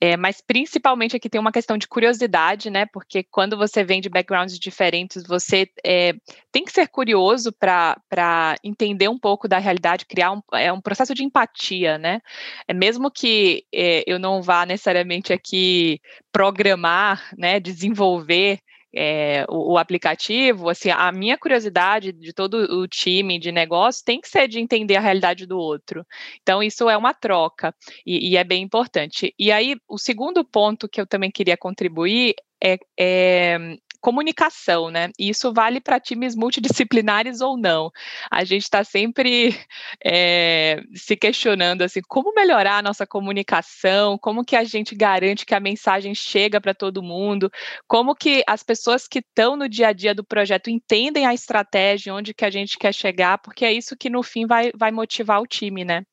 É, 0.00 0.16
mas 0.16 0.40
principalmente 0.40 1.16
aqui 1.16 1.28
tem 1.28 1.40
uma 1.40 1.50
questão 1.50 1.76
de 1.76 1.88
curiosidade, 1.88 2.70
né? 2.70 2.86
Porque 2.86 3.24
quando 3.24 3.56
você 3.56 3.82
vem 3.82 4.00
de 4.00 4.08
backgrounds 4.08 4.56
diferentes, 4.56 5.24
você 5.26 5.68
é, 5.84 6.12
tem 6.52 6.64
que 6.64 6.70
ser 6.70 6.86
curioso 6.86 7.52
para 7.52 8.56
entender 8.62 9.08
um 9.08 9.18
pouco 9.18 9.48
da 9.48 9.58
realidade, 9.58 10.06
criar 10.06 10.32
um, 10.32 10.40
é 10.54 10.72
um 10.72 10.80
processo 10.80 11.14
de 11.14 11.24
empatia, 11.24 11.98
né? 11.98 12.20
É, 12.68 12.72
mesmo 12.72 13.10
que 13.10 13.64
é, 13.74 14.04
eu 14.06 14.20
não 14.20 14.40
vá 14.40 14.64
necessariamente 14.64 15.32
aqui 15.32 16.00
programar, 16.30 17.30
né, 17.36 17.58
desenvolver 17.58 18.60
é, 18.94 19.44
o, 19.48 19.74
o, 19.74 19.78
aplicativo, 19.78 20.68
assim, 20.68 20.90
a 20.90 21.10
minha 21.12 21.36
curiosidade 21.36 22.12
de 22.12 22.32
todo 22.32 22.54
o 22.80 22.88
time 22.88 23.38
de 23.38 23.52
negócio 23.52 24.04
tem 24.04 24.20
que 24.20 24.28
ser 24.28 24.48
de 24.48 24.58
entender 24.58 24.96
a 24.96 25.00
realidade 25.00 25.46
do 25.46 25.58
outro. 25.58 26.06
Então, 26.42 26.62
isso 26.62 26.88
é 26.88 26.96
uma 26.96 27.14
troca 27.14 27.74
e, 28.06 28.30
e 28.30 28.36
é 28.36 28.44
bem 28.44 28.62
importante. 28.62 29.34
E 29.38 29.52
aí, 29.52 29.76
o 29.88 29.98
segundo 29.98 30.44
ponto 30.44 30.88
que 30.88 31.00
eu 31.00 31.06
também 31.06 31.30
queria 31.30 31.56
contribuir 31.56 32.34
é, 32.62 32.78
é 32.98 33.76
comunicação, 34.00 34.90
né? 34.90 35.10
E 35.18 35.28
isso 35.28 35.52
vale 35.52 35.80
para 35.80 36.00
times 36.00 36.34
multidisciplinares 36.36 37.40
ou 37.40 37.56
não. 37.56 37.90
A 38.30 38.44
gente 38.44 38.62
está 38.62 38.84
sempre 38.84 39.58
é, 40.04 40.82
se 40.94 41.16
questionando 41.16 41.82
assim, 41.82 42.00
como 42.08 42.32
melhorar 42.34 42.78
a 42.78 42.82
nossa 42.82 43.06
comunicação, 43.06 44.18
como 44.18 44.44
que 44.44 44.56
a 44.56 44.64
gente 44.64 44.94
garante 44.94 45.46
que 45.46 45.54
a 45.54 45.60
mensagem 45.60 46.14
chega 46.14 46.60
para 46.60 46.74
todo 46.74 47.02
mundo, 47.02 47.50
como 47.86 48.14
que 48.14 48.42
as 48.46 48.62
pessoas 48.62 49.06
que 49.08 49.18
estão 49.20 49.56
no 49.56 49.68
dia 49.68 49.88
a 49.88 49.92
dia 49.92 50.14
do 50.14 50.24
projeto 50.24 50.70
entendem 50.70 51.26
a 51.26 51.34
estratégia, 51.34 52.14
onde 52.14 52.34
que 52.34 52.44
a 52.44 52.50
gente 52.50 52.78
quer 52.78 52.92
chegar, 52.94 53.38
porque 53.38 53.64
é 53.64 53.72
isso 53.72 53.96
que 53.96 54.10
no 54.10 54.22
fim 54.22 54.46
vai, 54.46 54.70
vai 54.76 54.90
motivar 54.90 55.40
o 55.40 55.46
time, 55.46 55.84
né? 55.84 56.04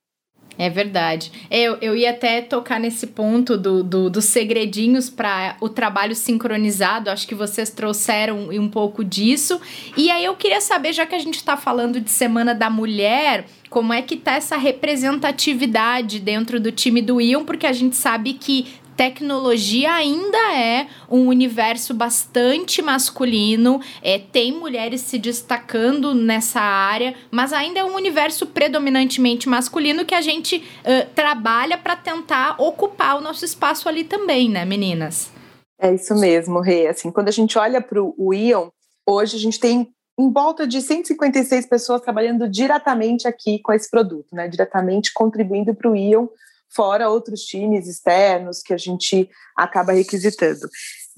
É 0.58 0.70
verdade. 0.70 1.32
Eu, 1.52 1.78
eu 1.82 1.96
ia 1.96 2.12
até 2.12 2.42
tocar 2.42 2.80
nesse 2.80 3.08
ponto 3.08 3.58
do, 3.58 3.84
do 3.84 4.10
dos 4.10 4.26
segredinhos 4.26 5.10
para 5.10 5.58
o 5.60 5.68
trabalho 5.68 6.16
sincronizado. 6.16 7.10
Acho 7.10 7.28
que 7.28 7.36
vocês 7.36 7.70
trouxeram 7.70 8.50
um 8.50 8.70
pouco 8.70 9.04
disso. 9.04 9.60
E 9.98 10.10
aí 10.10 10.24
eu 10.24 10.36
queria 10.36 10.62
saber, 10.62 10.94
já 10.94 11.06
que 11.06 11.16
a 11.16 11.20
gente 11.20 11.36
está 11.36 11.58
falando 11.58 12.00
de 12.00 12.10
Semana 12.10 12.56
da 12.56 12.70
Mulher, 12.70 13.46
como 13.70 13.92
é 13.92 14.02
que 14.02 14.16
tá 14.16 14.36
essa 14.36 14.56
representatividade 14.56 16.20
dentro 16.20 16.60
do 16.60 16.72
time 16.72 17.02
do 17.02 17.20
Ion, 17.20 17.44
porque 17.44 17.68
a 17.68 17.74
gente 17.74 17.96
sabe 17.96 18.34
que 18.34 18.68
tecnologia 18.96 19.94
ainda 19.94 20.38
é 20.54 20.88
um 21.10 21.28
universo 21.28 21.94
bastante 21.94 22.82
masculino, 22.82 23.82
é, 24.02 24.20
tem 24.20 24.52
mulheres 24.54 25.02
se 25.02 25.18
destacando 25.18 26.14
nessa 26.14 26.62
área, 26.62 27.16
mas 27.30 27.54
ainda 27.54 27.80
é 27.80 27.84
um 27.84 27.96
universo 27.96 28.48
predominantemente 28.48 29.48
masculino 29.50 30.06
que 30.06 30.16
a 30.16 30.22
gente 30.22 30.58
uh, 30.58 31.10
trabalha 31.14 31.78
para 31.78 31.96
tentar 31.96 32.56
ocupar 32.60 33.18
o 33.18 33.22
nosso 33.22 33.46
espaço 33.46 33.90
ali 33.90 34.04
também, 34.04 34.50
né, 34.50 34.66
meninas? 34.66 35.32
É 35.80 35.94
isso 35.94 36.16
mesmo, 36.16 36.62
Rê. 36.62 36.88
Assim, 36.88 37.12
quando 37.12 37.28
a 37.28 37.32
gente 37.32 37.58
olha 37.58 37.82
para 37.82 38.02
o 38.02 38.34
Ion, 38.34 38.70
hoje 39.08 39.36
a 39.36 39.40
gente 39.40 39.60
tem 39.60 39.90
em 40.18 40.32
volta 40.32 40.66
de 40.66 40.82
156 40.82 41.66
pessoas 41.66 42.02
trabalhando 42.02 42.50
diretamente 42.50 43.28
aqui 43.28 43.60
com 43.60 43.74
esse 43.74 43.90
produto, 43.90 44.34
né? 44.34 44.48
Diretamente 44.48 45.14
contribuindo 45.14 45.76
para 45.76 45.92
o 45.92 45.96
Ion 45.96 46.28
fora 46.76 47.10
outros 47.10 47.42
times 47.42 47.88
externos 47.88 48.62
que 48.62 48.74
a 48.74 48.78
gente 48.78 49.30
acaba 49.56 49.94
requisitando. 49.94 50.68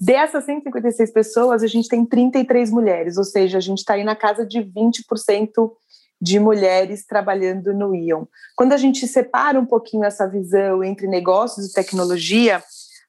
Dessas 0.00 0.44
156 0.44 1.10
pessoas, 1.12 1.62
a 1.62 1.66
gente 1.66 1.88
tem 1.88 2.06
33 2.06 2.70
mulheres, 2.70 3.16
ou 3.16 3.24
seja, 3.24 3.58
a 3.58 3.60
gente 3.60 3.78
está 3.78 3.94
aí 3.94 4.04
na 4.04 4.14
casa 4.14 4.46
de 4.46 4.60
20% 4.60 5.72
de 6.20 6.38
mulheres 6.38 7.04
trabalhando 7.04 7.74
no 7.74 7.94
Ion. 7.94 8.24
Quando 8.56 8.72
a 8.72 8.76
gente 8.76 9.06
separa 9.06 9.58
um 9.58 9.66
pouquinho 9.66 10.04
essa 10.04 10.26
visão 10.26 10.82
entre 10.84 11.06
negócios 11.06 11.66
e 11.66 11.72
tecnologia, 11.72 12.62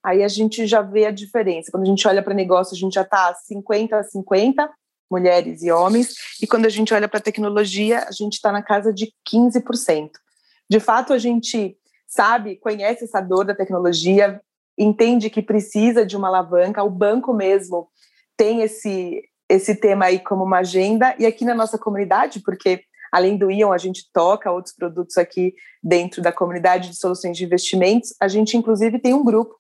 aí 0.04 0.24
a 0.24 0.28
gente 0.28 0.66
já 0.66 0.82
vê 0.82 1.06
a 1.06 1.12
diferença. 1.12 1.72
Quando 1.72 1.84
a 1.84 1.88
gente 1.88 2.08
olha 2.08 2.24
para 2.24 2.34
negócio, 2.34 2.76
a 2.76 2.78
gente 2.78 2.94
já 2.94 3.02
está 3.02 3.34
50 3.34 3.98
a 3.98 4.04
50 4.04 4.70
mulheres 5.12 5.64
e 5.64 5.72
homens, 5.72 6.14
e 6.40 6.46
quando 6.46 6.68
a 6.68 6.70
gente 6.70 6.94
olha 6.94 7.08
para 7.08 7.20
tecnologia, 7.20 8.06
a 8.08 8.12
gente 8.12 8.34
está 8.34 8.52
na 8.52 8.62
casa 8.62 8.94
de 8.94 9.12
15%. 9.28 10.12
De 10.70 10.80
fato, 10.80 11.14
a 11.14 11.18
gente 11.18 11.79
sabe, 12.10 12.58
conhece 12.58 13.06
essa 13.06 13.22
dor 13.22 13.46
da 13.46 13.56
tecnologia, 13.56 14.42
entende 14.78 15.30
que 15.30 15.42
precisa 15.42 16.06
de 16.06 16.18
uma 16.18 16.28
alavanca, 16.28 16.84
o 16.84 16.90
banco 16.90 17.34
mesmo 17.34 17.88
tem 18.36 18.62
esse 18.62 19.22
esse 19.48 19.74
tema 19.74 20.06
aí 20.06 20.20
como 20.20 20.44
uma 20.44 20.60
agenda 20.60 21.16
e 21.18 21.26
aqui 21.26 21.44
na 21.44 21.56
nossa 21.56 21.76
comunidade, 21.76 22.40
porque 22.42 22.84
além 23.12 23.36
do 23.36 23.50
Ion 23.50 23.72
a 23.72 23.80
gente 23.80 24.08
toca 24.14 24.52
outros 24.52 24.76
produtos 24.76 25.18
aqui 25.18 25.56
dentro 25.82 26.22
da 26.22 26.32
comunidade 26.32 26.90
de 26.90 26.98
soluções 26.98 27.36
de 27.36 27.46
investimentos, 27.46 28.14
a 28.22 28.28
gente 28.28 28.56
inclusive 28.56 29.00
tem 29.00 29.12
um 29.14 29.24
grupo 29.24 29.56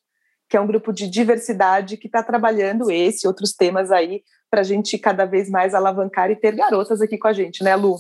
que 0.47 0.55
é 0.55 0.61
um 0.61 0.67
grupo 0.67 0.93
de 0.93 1.07
diversidade 1.07 1.97
que 1.97 2.07
está 2.07 2.21
trabalhando 2.21 2.91
esse 2.91 3.25
e 3.25 3.27
outros 3.27 3.53
temas 3.53 3.91
aí 3.91 4.23
para 4.49 4.61
a 4.61 4.63
gente 4.63 4.97
cada 4.97 5.25
vez 5.25 5.49
mais 5.49 5.73
alavancar 5.73 6.29
e 6.29 6.35
ter 6.35 6.55
garotas 6.55 7.01
aqui 7.01 7.17
com 7.17 7.27
a 7.27 7.33
gente, 7.33 7.63
né, 7.63 7.75
Lu? 7.75 7.95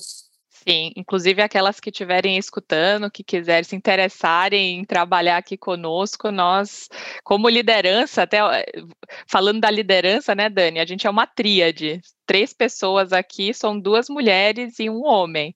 Sim, 0.67 0.91
inclusive 0.95 1.41
aquelas 1.41 1.79
que 1.79 1.89
estiverem 1.89 2.37
escutando, 2.37 3.09
que 3.09 3.23
quiserem 3.23 3.63
se 3.63 3.75
interessarem 3.75 4.79
em 4.79 4.83
trabalhar 4.85 5.37
aqui 5.37 5.57
conosco, 5.57 6.31
nós, 6.31 6.89
como 7.23 7.47
liderança, 7.47 8.23
até 8.23 8.39
falando 9.25 9.61
da 9.61 9.71
liderança, 9.71 10.35
né, 10.35 10.49
Dani, 10.49 10.79
a 10.79 10.85
gente 10.85 11.07
é 11.07 11.09
uma 11.09 11.25
tríade 11.25 12.01
três 12.29 12.53
pessoas 12.53 13.11
aqui, 13.11 13.55
são 13.55 13.79
duas 13.79 14.07
mulheres 14.07 14.77
e 14.77 14.87
um 14.87 15.03
homem. 15.03 15.51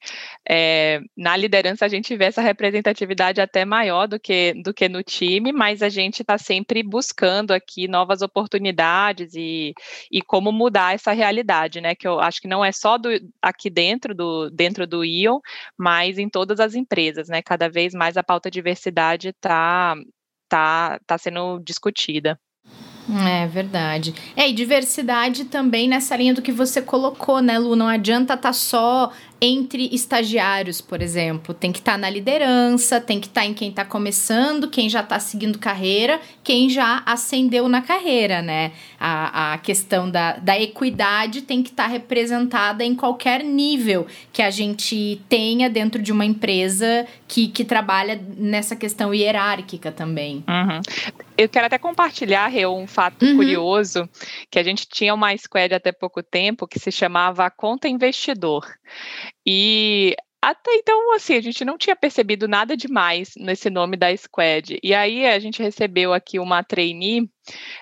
É, 0.50 1.02
na 1.16 1.38
liderança 1.38 1.86
a 1.86 1.88
gente 1.88 2.18
vê 2.18 2.26
essa 2.26 2.42
representatividade 2.42 3.40
até 3.40 3.64
maior 3.64 4.08
do 4.08 4.20
que, 4.20 4.56
do 4.64 4.74
que 4.74 4.90
no 4.90 5.04
time, 5.04 5.52
mas 5.52 5.84
a 5.84 5.90
gente 5.90 6.24
está 6.24 6.36
sempre 6.36 6.82
buscando 6.82 7.52
aqui 7.52 7.88
novas 7.88 8.24
oportunidades 8.24 9.36
e, 9.36 9.76
e 10.12 10.20
como 10.24 10.52
mudar 10.52 10.96
essa 10.96 11.12
realidade, 11.12 11.80
né? 11.80 11.94
Que 11.94 12.08
eu 12.08 12.20
acho 12.20 12.42
que 12.42 12.48
não 12.48 12.66
é 12.66 12.72
só 12.72 12.98
do, 12.98 13.10
aqui 13.40 13.70
dentro 13.70 14.16
do, 14.16 14.50
dentro 14.50 14.88
do 14.88 15.06
ION, 15.06 15.40
mas 15.78 16.18
em 16.18 16.28
todas 16.28 16.60
as 16.60 16.74
empresas, 16.74 17.30
né? 17.30 17.44
Cada 17.44 17.70
vez 17.70 17.94
mais 17.94 18.18
a 18.18 18.24
pauta 18.24 18.50
diversidade 18.50 19.28
está 19.30 19.96
tá, 20.50 21.00
tá 21.06 21.18
sendo 21.20 21.60
discutida. 21.60 22.40
É 23.10 23.46
verdade. 23.48 24.14
É, 24.36 24.50
e 24.50 24.54
diversidade 24.54 25.46
também 25.46 25.88
nessa 25.88 26.16
linha 26.16 26.34
do 26.34 26.42
que 26.42 26.52
você 26.52 26.82
colocou, 26.82 27.42
né, 27.42 27.60
Lu? 27.60 27.76
Não 27.76 27.88
adianta 27.88 28.34
estar 28.34 28.50
tá 28.50 28.54
só 28.54 29.12
entre 29.46 29.90
estagiários, 29.92 30.80
por 30.80 31.02
exemplo. 31.02 31.54
Tem 31.54 31.70
que 31.70 31.80
estar 31.80 31.94
tá 31.94 31.98
na 31.98 32.10
liderança, 32.10 33.02
tem 33.02 33.20
que 33.20 33.28
estar 33.28 33.42
tá 33.42 33.48
em 33.48 33.54
quem 33.54 33.70
está 33.70 33.84
começando, 33.84 34.70
quem 34.70 34.88
já 34.88 35.02
está 35.02 35.20
seguindo 35.20 35.60
carreira, 35.60 36.22
quem 36.42 36.70
já 36.70 37.04
ascendeu 37.06 37.68
na 37.68 37.82
carreira, 37.82 38.42
né? 38.42 38.72
A, 38.98 39.54
a 39.54 39.58
questão 39.58 40.10
da, 40.10 40.38
da 40.38 40.58
equidade 40.58 41.42
tem 41.42 41.62
que 41.62 41.72
estar 41.72 41.84
tá 41.84 41.90
representada 41.90 42.86
em 42.86 42.96
qualquer 42.96 43.44
nível 43.44 44.08
que 44.32 44.42
a 44.42 44.50
gente 44.50 45.22
tenha 45.28 45.70
dentro 45.70 46.02
de 46.02 46.14
uma 46.14 46.24
empresa 46.24 47.06
que, 47.28 47.50
que 47.50 47.66
trabalha 47.66 48.22
nessa 48.38 48.78
questão 48.78 49.14
hierárquica 49.14 49.92
também. 49.92 50.42
Uhum. 50.48 50.82
Eu 51.38 51.50
quero 51.50 51.66
até 51.66 51.78
compartilhar, 51.78 52.48
Rê, 52.48 52.66
um 52.66 52.88
fato 52.88 53.26
uhum. 53.26 53.36
curioso, 53.36 54.08
que 54.50 54.58
a 54.58 54.64
gente 54.64 54.88
tinha 54.88 55.14
uma 55.14 55.36
squad 55.36 55.74
até 55.74 55.92
pouco 55.92 56.24
tempo 56.24 56.68
que 56.68 56.80
se 56.80 56.92
chamava 56.92 57.50
Conta 57.50 57.90
Investidor. 57.90 58.68
E 59.46 60.16
até 60.44 60.74
então, 60.74 61.14
assim, 61.16 61.38
a 61.38 61.42
gente 61.42 61.64
não 61.64 61.78
tinha 61.78 61.96
percebido 61.96 62.50
nada 62.50 62.76
demais 62.76 63.32
nesse 63.38 63.70
nome 63.70 63.96
da 63.96 64.16
Squad. 64.18 64.78
E 64.84 64.94
aí 64.94 65.26
a 65.26 65.40
gente 65.40 65.64
recebeu 65.64 66.14
aqui 66.14 66.38
uma 66.38 66.62
trainee, 66.62 67.30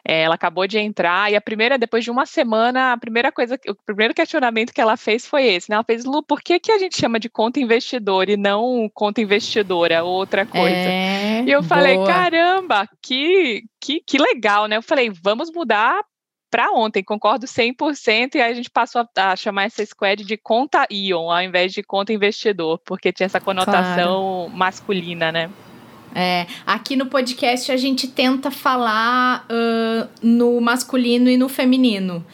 é, 0.08 0.22
ela 0.22 0.36
acabou 0.36 0.68
de 0.68 0.78
entrar, 0.78 1.32
e 1.32 1.36
a 1.36 1.42
primeira, 1.42 1.80
depois 1.80 2.04
de 2.04 2.12
uma 2.12 2.28
semana, 2.28 2.94
a 2.94 2.98
primeira 3.00 3.32
coisa, 3.32 3.60
o 3.68 3.74
primeiro 3.84 4.14
questionamento 4.14 4.74
que 4.74 4.80
ela 4.80 4.96
fez 4.96 5.26
foi 5.26 5.48
esse, 5.48 5.72
né? 5.72 5.74
Ela 5.74 5.84
fez, 5.84 6.06
Lu, 6.06 6.22
por 6.22 6.40
que, 6.40 6.60
que 6.60 6.72
a 6.72 6.78
gente 6.78 7.00
chama 7.00 7.20
de 7.20 7.30
conta 7.30 7.60
investidor 7.60 8.30
e 8.30 8.38
não 8.38 8.88
conta 8.94 9.22
investidora, 9.22 10.04
outra 10.04 10.46
coisa? 10.46 10.76
É, 10.76 11.44
e 11.44 11.52
eu 11.52 11.64
falei, 11.64 11.96
boa. 11.96 12.06
caramba, 12.06 12.88
que, 13.02 13.64
que, 13.80 14.04
que 14.06 14.20
legal, 14.20 14.68
né? 14.68 14.78
Eu 14.78 14.84
falei, 14.84 15.12
vamos 15.24 15.52
mudar 15.52 16.04
para 16.52 16.70
ontem, 16.74 17.02
concordo 17.02 17.48
100%, 17.48 18.36
e 18.36 18.42
aí 18.42 18.52
a 18.52 18.54
gente 18.54 18.70
passou 18.70 19.02
a, 19.16 19.32
a, 19.32 19.36
chamar 19.38 19.64
essa 19.64 19.84
squad 19.86 20.26
de 20.26 20.36
conta 20.36 20.86
Ion, 20.92 21.32
ao 21.32 21.42
invés 21.42 21.72
de 21.72 21.82
conta 21.82 22.12
investidor, 22.12 22.78
porque 22.86 23.14
tinha 23.14 23.26
essa 23.26 23.40
conotação 23.40 24.44
claro. 24.44 24.58
masculina, 24.58 25.32
né? 25.32 25.50
É, 26.14 26.46
aqui 26.66 26.98
no 26.98 27.06
podcast 27.06 27.72
a 27.72 27.78
gente 27.78 28.06
tenta 28.06 28.52
falar 28.52 29.48
uh, 29.50 30.10
no 30.22 30.60
masculino 30.60 31.30
e 31.30 31.38
no 31.38 31.48
feminino. 31.48 32.26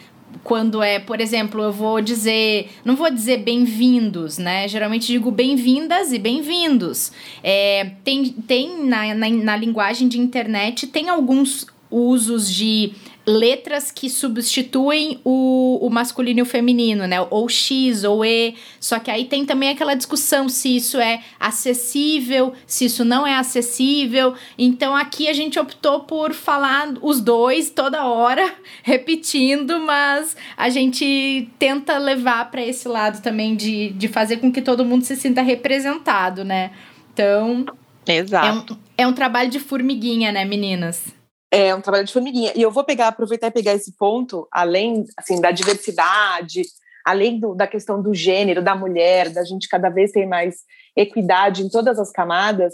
Quando 0.43 0.81
é, 0.81 0.97
por 0.97 1.21
exemplo, 1.21 1.61
eu 1.61 1.71
vou 1.71 2.01
dizer, 2.01 2.71
não 2.83 2.95
vou 2.95 3.11
dizer 3.11 3.37
bem-vindos, 3.37 4.39
né? 4.39 4.67
Geralmente 4.67 5.07
digo 5.07 5.29
bem-vindas 5.29 6.11
e 6.11 6.17
bem-vindos. 6.17 7.11
É, 7.43 7.91
tem 8.03 8.31
tem 8.31 8.83
na, 8.83 9.13
na, 9.13 9.29
na 9.29 9.55
linguagem 9.55 10.07
de 10.07 10.19
internet, 10.19 10.87
tem 10.87 11.09
alguns 11.09 11.67
usos 11.91 12.51
de 12.51 12.93
letras 13.27 13.91
que 13.91 14.09
substituem 14.09 15.19
o, 15.21 15.79
o 15.81 15.89
masculino 15.89 16.39
e 16.39 16.41
o 16.43 16.45
feminino, 16.45 17.05
né? 17.05 17.19
Ou 17.29 17.49
X 17.49 18.05
ou 18.05 18.23
E. 18.23 18.55
Só 18.79 18.99
que 18.99 19.11
aí 19.11 19.25
tem 19.25 19.45
também 19.45 19.69
aquela 19.69 19.95
discussão 19.95 20.47
se 20.47 20.77
isso 20.77 20.97
é 20.97 21.21
acessível, 21.37 22.53
se 22.65 22.85
isso 22.85 23.03
não 23.03 23.27
é 23.27 23.35
acessível. 23.35 24.33
Então 24.57 24.95
aqui 24.95 25.27
a 25.27 25.33
gente 25.33 25.59
optou 25.59 26.01
por 26.01 26.33
falar 26.33 26.93
os 27.01 27.19
dois 27.19 27.69
toda 27.69 28.05
hora, 28.05 28.53
repetindo, 28.81 29.77
mas 29.81 30.37
a 30.55 30.69
gente 30.69 31.49
tenta 31.59 31.97
levar 31.97 32.49
para 32.49 32.65
esse 32.65 32.87
lado 32.87 33.21
também 33.21 33.57
de, 33.57 33.89
de 33.89 34.07
fazer 34.07 34.37
com 34.37 34.49
que 34.49 34.61
todo 34.61 34.85
mundo 34.85 35.03
se 35.03 35.17
sinta 35.17 35.41
representado, 35.41 36.45
né? 36.45 36.71
Então. 37.11 37.65
Exato. 38.07 38.73
É 38.97 39.03
um, 39.03 39.05
é 39.05 39.07
um 39.07 39.11
trabalho 39.11 39.49
de 39.49 39.59
formiguinha, 39.59 40.31
né, 40.31 40.45
meninas? 40.45 41.16
É 41.51 41.73
um 41.73 41.81
trabalho 41.81 42.05
de 42.05 42.13
formiguinha. 42.13 42.51
E 42.55 42.61
eu 42.61 42.71
vou 42.71 42.83
pegar, 42.83 43.07
aproveitar 43.07 43.47
e 43.47 43.51
pegar 43.51 43.73
esse 43.73 43.95
ponto, 43.95 44.47
além 44.51 45.05
assim, 45.17 45.39
da 45.39 45.51
diversidade, 45.51 46.63
além 47.05 47.39
do, 47.39 47.55
da 47.55 47.65
questão 47.65 48.01
do 48.01 48.13
gênero, 48.13 48.61
da 48.61 48.75
mulher, 48.75 49.29
da 49.29 49.43
gente 49.43 49.69
cada 49.69 49.89
vez 49.89 50.11
ter 50.11 50.25
mais 50.25 50.57
equidade 50.95 51.63
em 51.63 51.69
todas 51.69 51.97
as 51.99 52.11
camadas. 52.11 52.73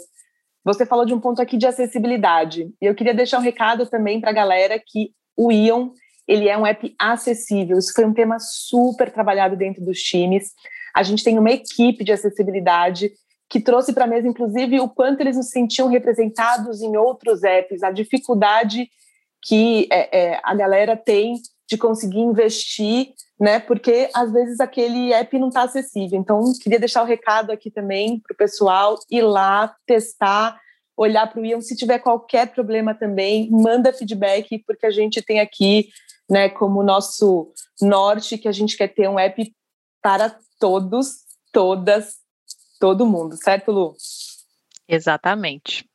Você 0.64 0.84
falou 0.84 1.04
de 1.04 1.14
um 1.14 1.20
ponto 1.20 1.40
aqui 1.40 1.56
de 1.56 1.66
acessibilidade. 1.66 2.68
E 2.80 2.86
eu 2.86 2.94
queria 2.94 3.14
deixar 3.14 3.38
um 3.38 3.42
recado 3.42 3.86
também 3.86 4.20
para 4.20 4.30
a 4.30 4.34
galera 4.34 4.82
que 4.84 5.10
o 5.36 5.52
Ion 5.52 5.90
ele 6.26 6.48
é 6.48 6.56
um 6.56 6.66
app 6.66 6.94
acessível. 6.98 7.78
Isso 7.78 7.92
foi 7.92 8.04
um 8.04 8.14
tema 8.14 8.38
super 8.40 9.12
trabalhado 9.12 9.56
dentro 9.56 9.84
dos 9.84 10.00
times. 10.00 10.52
A 10.96 11.02
gente 11.02 11.22
tem 11.22 11.38
uma 11.38 11.50
equipe 11.50 12.02
de 12.02 12.12
acessibilidade 12.12 13.10
que 13.54 13.60
trouxe 13.60 13.92
para 13.92 14.02
a 14.02 14.08
mesa, 14.08 14.26
inclusive, 14.26 14.80
o 14.80 14.88
quanto 14.88 15.20
eles 15.20 15.36
se 15.36 15.44
sentiam 15.44 15.86
representados 15.86 16.82
em 16.82 16.96
outros 16.96 17.44
apps, 17.44 17.84
a 17.84 17.92
dificuldade 17.92 18.90
que 19.40 19.86
é, 19.92 20.18
é, 20.18 20.40
a 20.42 20.52
galera 20.56 20.96
tem 20.96 21.34
de 21.70 21.78
conseguir 21.78 22.18
investir, 22.18 23.12
né? 23.38 23.60
Porque 23.60 24.10
às 24.12 24.32
vezes 24.32 24.58
aquele 24.58 25.12
app 25.12 25.38
não 25.38 25.50
está 25.50 25.62
acessível. 25.62 26.18
Então, 26.18 26.42
queria 26.60 26.80
deixar 26.80 27.04
o 27.04 27.06
recado 27.06 27.52
aqui 27.52 27.70
também 27.70 28.18
para 28.18 28.34
o 28.34 28.36
pessoal 28.36 28.98
ir 29.08 29.22
lá, 29.22 29.72
testar, 29.86 30.58
olhar 30.96 31.28
para 31.28 31.40
o 31.40 31.46
Ion. 31.46 31.60
Se 31.60 31.76
tiver 31.76 32.00
qualquer 32.00 32.48
problema 32.48 32.92
também, 32.92 33.48
manda 33.52 33.92
feedback, 33.92 34.64
porque 34.66 34.84
a 34.84 34.90
gente 34.90 35.22
tem 35.22 35.38
aqui, 35.38 35.90
né, 36.28 36.48
como 36.48 36.82
nosso 36.82 37.52
norte, 37.80 38.36
que 38.36 38.48
a 38.48 38.52
gente 38.52 38.76
quer 38.76 38.88
ter 38.88 39.08
um 39.08 39.16
app 39.16 39.54
para 40.02 40.36
todos, 40.58 41.18
todas 41.52 42.23
todo 42.84 43.06
mundo, 43.06 43.34
certo, 43.34 43.72
Lu? 43.72 43.96
Exatamente. 44.86 45.88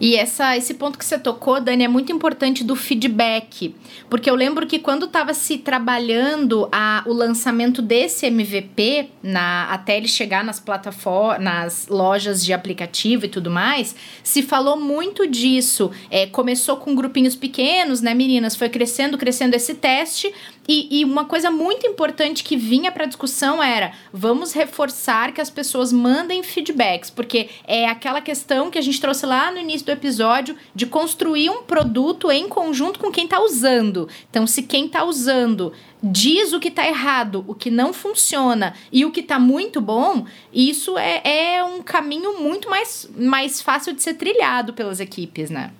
E 0.00 0.16
essa, 0.16 0.56
esse 0.56 0.74
ponto 0.74 0.98
que 0.98 1.04
você 1.04 1.18
tocou, 1.18 1.60
Dani, 1.60 1.84
é 1.84 1.88
muito 1.88 2.12
importante 2.12 2.64
do 2.64 2.76
feedback. 2.76 3.74
Porque 4.08 4.28
eu 4.28 4.34
lembro 4.34 4.66
que 4.66 4.78
quando 4.78 5.06
estava 5.06 5.34
se 5.34 5.58
trabalhando 5.58 6.68
a, 6.72 7.02
o 7.06 7.12
lançamento 7.12 7.80
desse 7.80 8.26
MVP, 8.26 9.10
na, 9.22 9.64
até 9.70 9.96
ele 9.96 10.08
chegar 10.08 10.44
nas 10.44 10.60
plataformas, 10.60 11.42
nas 11.42 11.88
lojas 11.88 12.44
de 12.44 12.52
aplicativo 12.52 13.26
e 13.26 13.28
tudo 13.28 13.50
mais, 13.50 13.94
se 14.22 14.42
falou 14.42 14.78
muito 14.78 15.26
disso. 15.26 15.90
É, 16.10 16.26
começou 16.26 16.76
com 16.76 16.94
grupinhos 16.94 17.36
pequenos, 17.36 18.00
né, 18.00 18.14
meninas? 18.14 18.56
Foi 18.56 18.68
crescendo, 18.68 19.18
crescendo 19.18 19.54
esse 19.54 19.74
teste. 19.74 20.32
E, 20.66 21.00
e 21.00 21.04
uma 21.04 21.26
coisa 21.26 21.50
muito 21.50 21.86
importante 21.86 22.42
que 22.42 22.56
vinha 22.56 22.90
para 22.90 23.04
discussão 23.04 23.62
era: 23.62 23.92
vamos 24.12 24.52
reforçar 24.52 25.32
que 25.32 25.40
as 25.40 25.50
pessoas 25.50 25.92
mandem 25.92 26.42
feedbacks, 26.42 27.10
porque 27.10 27.48
é 27.66 27.86
aquela 27.86 28.20
questão 28.20 28.70
que 28.70 28.78
a 28.78 28.82
gente 28.82 29.00
trouxe 29.00 29.26
lá 29.26 29.50
no 29.50 29.58
início 29.58 29.83
do 29.84 29.92
episódio 29.92 30.56
de 30.74 30.86
construir 30.86 31.50
um 31.50 31.62
produto 31.62 32.30
em 32.30 32.48
conjunto 32.48 32.98
com 32.98 33.10
quem 33.10 33.24
está 33.24 33.40
usando. 33.40 34.08
Então, 34.30 34.46
se 34.46 34.62
quem 34.62 34.86
está 34.86 35.04
usando 35.04 35.72
diz 36.02 36.52
o 36.52 36.60
que 36.60 36.68
está 36.68 36.86
errado, 36.86 37.44
o 37.48 37.54
que 37.54 37.70
não 37.70 37.92
funciona 37.92 38.74
e 38.92 39.04
o 39.04 39.10
que 39.10 39.20
está 39.20 39.38
muito 39.38 39.80
bom, 39.80 40.26
isso 40.52 40.98
é, 40.98 41.22
é 41.56 41.64
um 41.64 41.82
caminho 41.82 42.40
muito 42.40 42.68
mais, 42.68 43.08
mais 43.16 43.62
fácil 43.62 43.94
de 43.94 44.02
ser 44.02 44.14
trilhado 44.14 44.74
pelas 44.74 45.00
equipes, 45.00 45.48
né? 45.48 45.72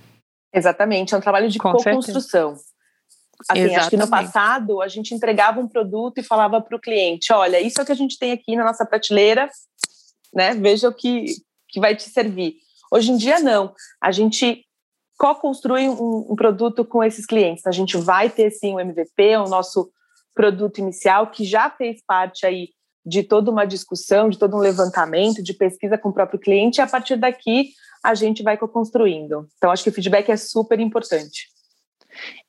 Exatamente, 0.53 1.15
é 1.15 1.19
um 1.19 1.21
trabalho 1.21 1.49
de 1.49 1.59
co-construção. 1.59 2.57
Assim, 3.49 3.75
acho 3.75 3.91
que 3.91 3.97
no 3.97 4.09
passado 4.09 4.81
a 4.81 4.89
gente 4.89 5.15
entregava 5.15 5.61
um 5.61 5.69
produto 5.69 6.19
e 6.19 6.23
falava 6.23 6.61
para 6.61 6.77
o 6.77 6.81
cliente: 6.81 7.33
olha, 7.33 7.61
isso 7.61 7.79
é 7.81 7.83
o 7.83 7.87
que 7.87 7.93
a 7.93 7.97
gente 7.97 8.19
tem 8.19 8.33
aqui 8.33 8.57
na 8.57 8.65
nossa 8.65 8.87
prateleira, 8.87 9.51
né? 10.33 10.55
Veja 10.55 10.89
o 10.89 10.95
que, 10.95 11.27
que 11.69 11.81
vai 11.81 11.95
te 11.95 12.05
servir. 12.05 12.57
Hoje 12.95 13.11
em 13.11 13.17
dia, 13.17 13.41
não. 13.41 13.75
A 14.01 14.13
gente 14.13 14.65
co-construi 15.19 15.89
um, 15.89 16.27
um, 16.31 16.37
produto 16.37 16.85
com 16.85 17.03
esses 17.03 17.27
clientes. 17.27 17.67
A 17.67 17.73
gente 17.73 17.97
vai 17.97 18.31
ter 18.31 18.53
sim 18.53 18.73
o 18.73 18.79
MVP, 18.79 19.37
o 19.39 19.49
nosso 19.49 19.91
produto 20.33 20.79
inicial, 20.79 21.27
que 21.29 21.45
já 21.45 21.69
fez 21.69 22.01
parte 22.07 22.47
aí 22.47 22.69
de 23.05 23.25
toda 23.25 23.51
uma 23.51 23.65
discussão, 23.65 24.29
de 24.29 24.39
todo 24.39 24.57
um 24.57 24.61
levantamento, 24.61 25.43
de 25.43 25.53
pesquisa 25.55 25.99
com 25.99 26.11
o 26.11 26.15
próprio 26.15 26.39
cliente, 26.39 26.79
e 26.79 26.83
a 26.83 26.87
partir 26.87 27.17
daqui 27.17 27.71
a 28.01 28.15
gente 28.15 28.45
vai 28.45 28.57
co-construindo. 28.57 29.49
Então, 29.57 29.73
acho 29.73 29.83
que 29.83 29.91
o 29.91 29.93
feedback 29.93 30.31
é 30.31 30.37
super 30.37 30.79
importante. 30.79 31.49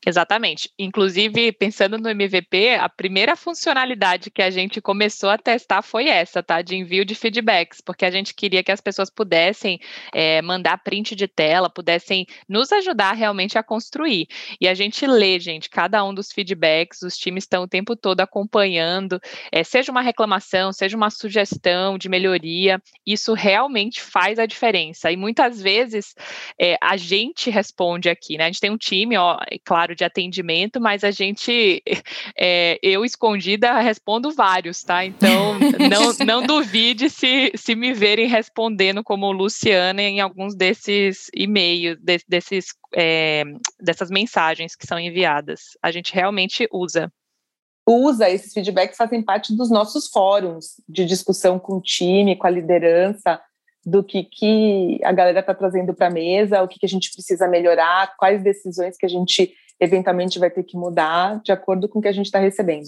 Exatamente. 0.06 0.70
Inclusive, 0.78 1.52
pensando 1.54 1.98
no 1.98 2.08
MVP, 2.08 2.76
a 2.76 2.88
primeira 2.88 3.36
funcionalidade 3.36 4.30
que 4.30 4.42
a 4.42 4.52
gente 4.52 4.80
começou 4.80 5.30
a 5.30 5.38
testar 5.38 5.82
foi 5.82 6.08
essa, 6.08 6.44
tá? 6.44 6.62
De 6.62 6.76
envio 6.76 7.04
de 7.04 7.16
feedbacks, 7.16 7.82
porque 7.82 8.06
a 8.06 8.12
gente 8.12 8.34
queria 8.34 8.64
que 8.64 8.72
as 8.72 8.80
pessoas 8.80 9.10
pudessem 9.10 9.80
é, 10.14 10.44
mandar 10.44 10.78
print 10.84 11.16
de 11.16 11.28
tela, 11.28 11.72
pudessem 11.72 12.28
nos 12.48 12.72
ajudar 12.72 13.14
realmente 13.14 13.58
a 13.58 13.64
construir. 13.64 14.28
E 14.62 14.68
a 14.68 14.76
gente 14.76 15.08
lê, 15.08 15.40
gente, 15.40 15.72
cada 15.72 16.04
um 16.04 16.14
dos 16.14 16.32
feedbacks, 16.32 17.02
os 17.02 17.18
times 17.18 17.46
estão 17.46 17.64
o 17.64 17.68
tempo 17.68 17.96
todo 17.96 18.22
acompanhando, 18.22 19.20
é, 19.52 19.64
seja 19.64 19.92
uma 19.92 20.02
reclamação, 20.02 20.72
seja 20.72 20.96
uma 20.96 21.10
sugestão 21.10 21.98
de 21.98 22.08
melhoria, 22.08 22.80
isso 23.06 23.34
realmente 23.34 24.02
faz 24.02 24.38
a 24.38 24.46
diferença. 24.46 25.12
E 25.12 25.18
muitas 25.18 25.60
vezes 25.60 26.14
é, 26.62 26.78
a 26.80 26.96
gente 26.96 27.50
responde 27.50 28.08
aqui, 28.08 28.38
né? 28.38 28.44
A 28.44 28.48
gente 28.48 28.62
tem 28.62 28.70
um 28.70 28.78
time, 28.78 29.18
ó, 29.18 29.40
claro, 29.64 29.96
de 29.96 30.04
atendimento, 30.04 30.80
mas 30.82 31.04
a 31.04 31.12
gente, 31.12 31.82
é, 32.38 32.80
eu 32.82 33.06
escondida, 33.06 33.80
respondo 33.80 34.32
vários, 34.32 34.84
tá? 34.84 35.06
Então, 35.06 35.58
não, 35.90 36.26
não 36.26 36.46
duvide 36.46 37.10
se, 37.10 37.52
se 37.56 37.76
me 37.76 37.94
verem 37.94 38.28
respondendo 38.28 39.04
como 39.04 39.32
Luciana 39.32 40.02
em 40.02 40.20
alguns 40.20 40.56
desses 40.56 41.30
e-mails, 41.34 41.98
de, 42.02 42.20
desses, 42.28 42.68
é, 42.94 43.44
dessas 43.80 44.10
mensagens 44.10 44.76
que 44.76 44.88
são 44.88 45.00
enviadas. 45.00 45.78
A 45.82 45.92
gente 45.92 46.14
realmente 46.14 46.68
usa. 46.72 47.12
usa 47.88 48.30
esses 48.30 48.54
feedbacks, 48.54 48.98
fazem 48.98 49.22
parte 49.22 49.56
dos 49.56 49.70
nossos 49.70 50.10
fóruns 50.10 50.82
de 50.88 51.06
discussão 51.06 51.60
com 51.60 51.78
o 51.78 51.82
time, 51.82 52.36
com 52.36 52.48
a 52.48 52.52
liderança, 52.52 53.42
do 53.86 54.04
que, 54.04 54.24
que 54.24 55.00
a 55.04 55.12
galera 55.12 55.42
está 55.42 55.54
trazendo 55.54 55.94
para 55.94 56.08
a 56.08 56.12
mesa, 56.12 56.64
o 56.64 56.68
que, 56.68 56.80
que 56.80 56.86
a 56.86 56.90
gente 56.90 57.12
precisa 57.14 57.48
melhorar, 57.48 58.16
quais 58.18 58.42
decisões 58.42 58.98
que 58.98 59.06
a 59.06 59.10
gente 59.10 59.54
eventualmente 59.80 60.40
vai 60.40 60.50
ter 60.50 60.64
que 60.64 60.78
mudar 60.78 61.42
de 61.44 61.52
acordo 61.52 61.88
com 61.88 62.00
o 62.00 62.02
que 62.02 62.08
a 62.08 62.12
gente 62.12 62.28
está 62.28 62.40
recebendo. 62.40 62.88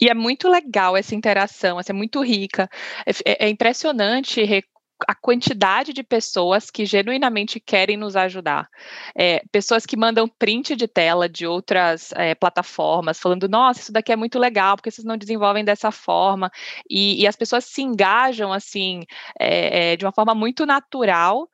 E 0.00 0.08
é 0.08 0.14
muito 0.14 0.48
legal 0.48 0.96
essa 0.96 1.14
interação, 1.14 1.78
essa 1.80 1.92
é 1.92 1.94
muito 1.94 2.22
rica. 2.22 2.68
É, 3.24 3.46
é 3.46 3.48
impressionante 3.48 4.42
a 5.06 5.14
quantidade 5.14 5.92
de 5.92 6.02
pessoas 6.02 6.70
que 6.70 6.84
genuinamente 6.84 7.60
querem 7.60 7.96
nos 7.96 8.16
ajudar. 8.16 8.68
É, 9.16 9.42
pessoas 9.52 9.86
que 9.86 9.96
mandam 9.96 10.26
print 10.26 10.74
de 10.74 10.88
tela 10.88 11.28
de 11.28 11.46
outras 11.46 12.12
é, 12.12 12.34
plataformas, 12.34 13.18
falando, 13.18 13.48
nossa, 13.48 13.80
isso 13.80 13.92
daqui 13.92 14.12
é 14.12 14.16
muito 14.16 14.38
legal, 14.38 14.76
porque 14.76 14.90
vocês 14.90 15.04
não 15.04 15.16
desenvolvem 15.16 15.64
dessa 15.64 15.90
forma. 15.90 16.50
E, 16.88 17.22
e 17.22 17.26
as 17.26 17.36
pessoas 17.36 17.64
se 17.64 17.82
engajam, 17.82 18.52
assim, 18.52 19.02
é, 19.38 19.92
é 19.92 19.96
de 19.96 20.04
uma 20.04 20.12
forma 20.12 20.34
muito 20.34 20.66
natural. 20.66 21.48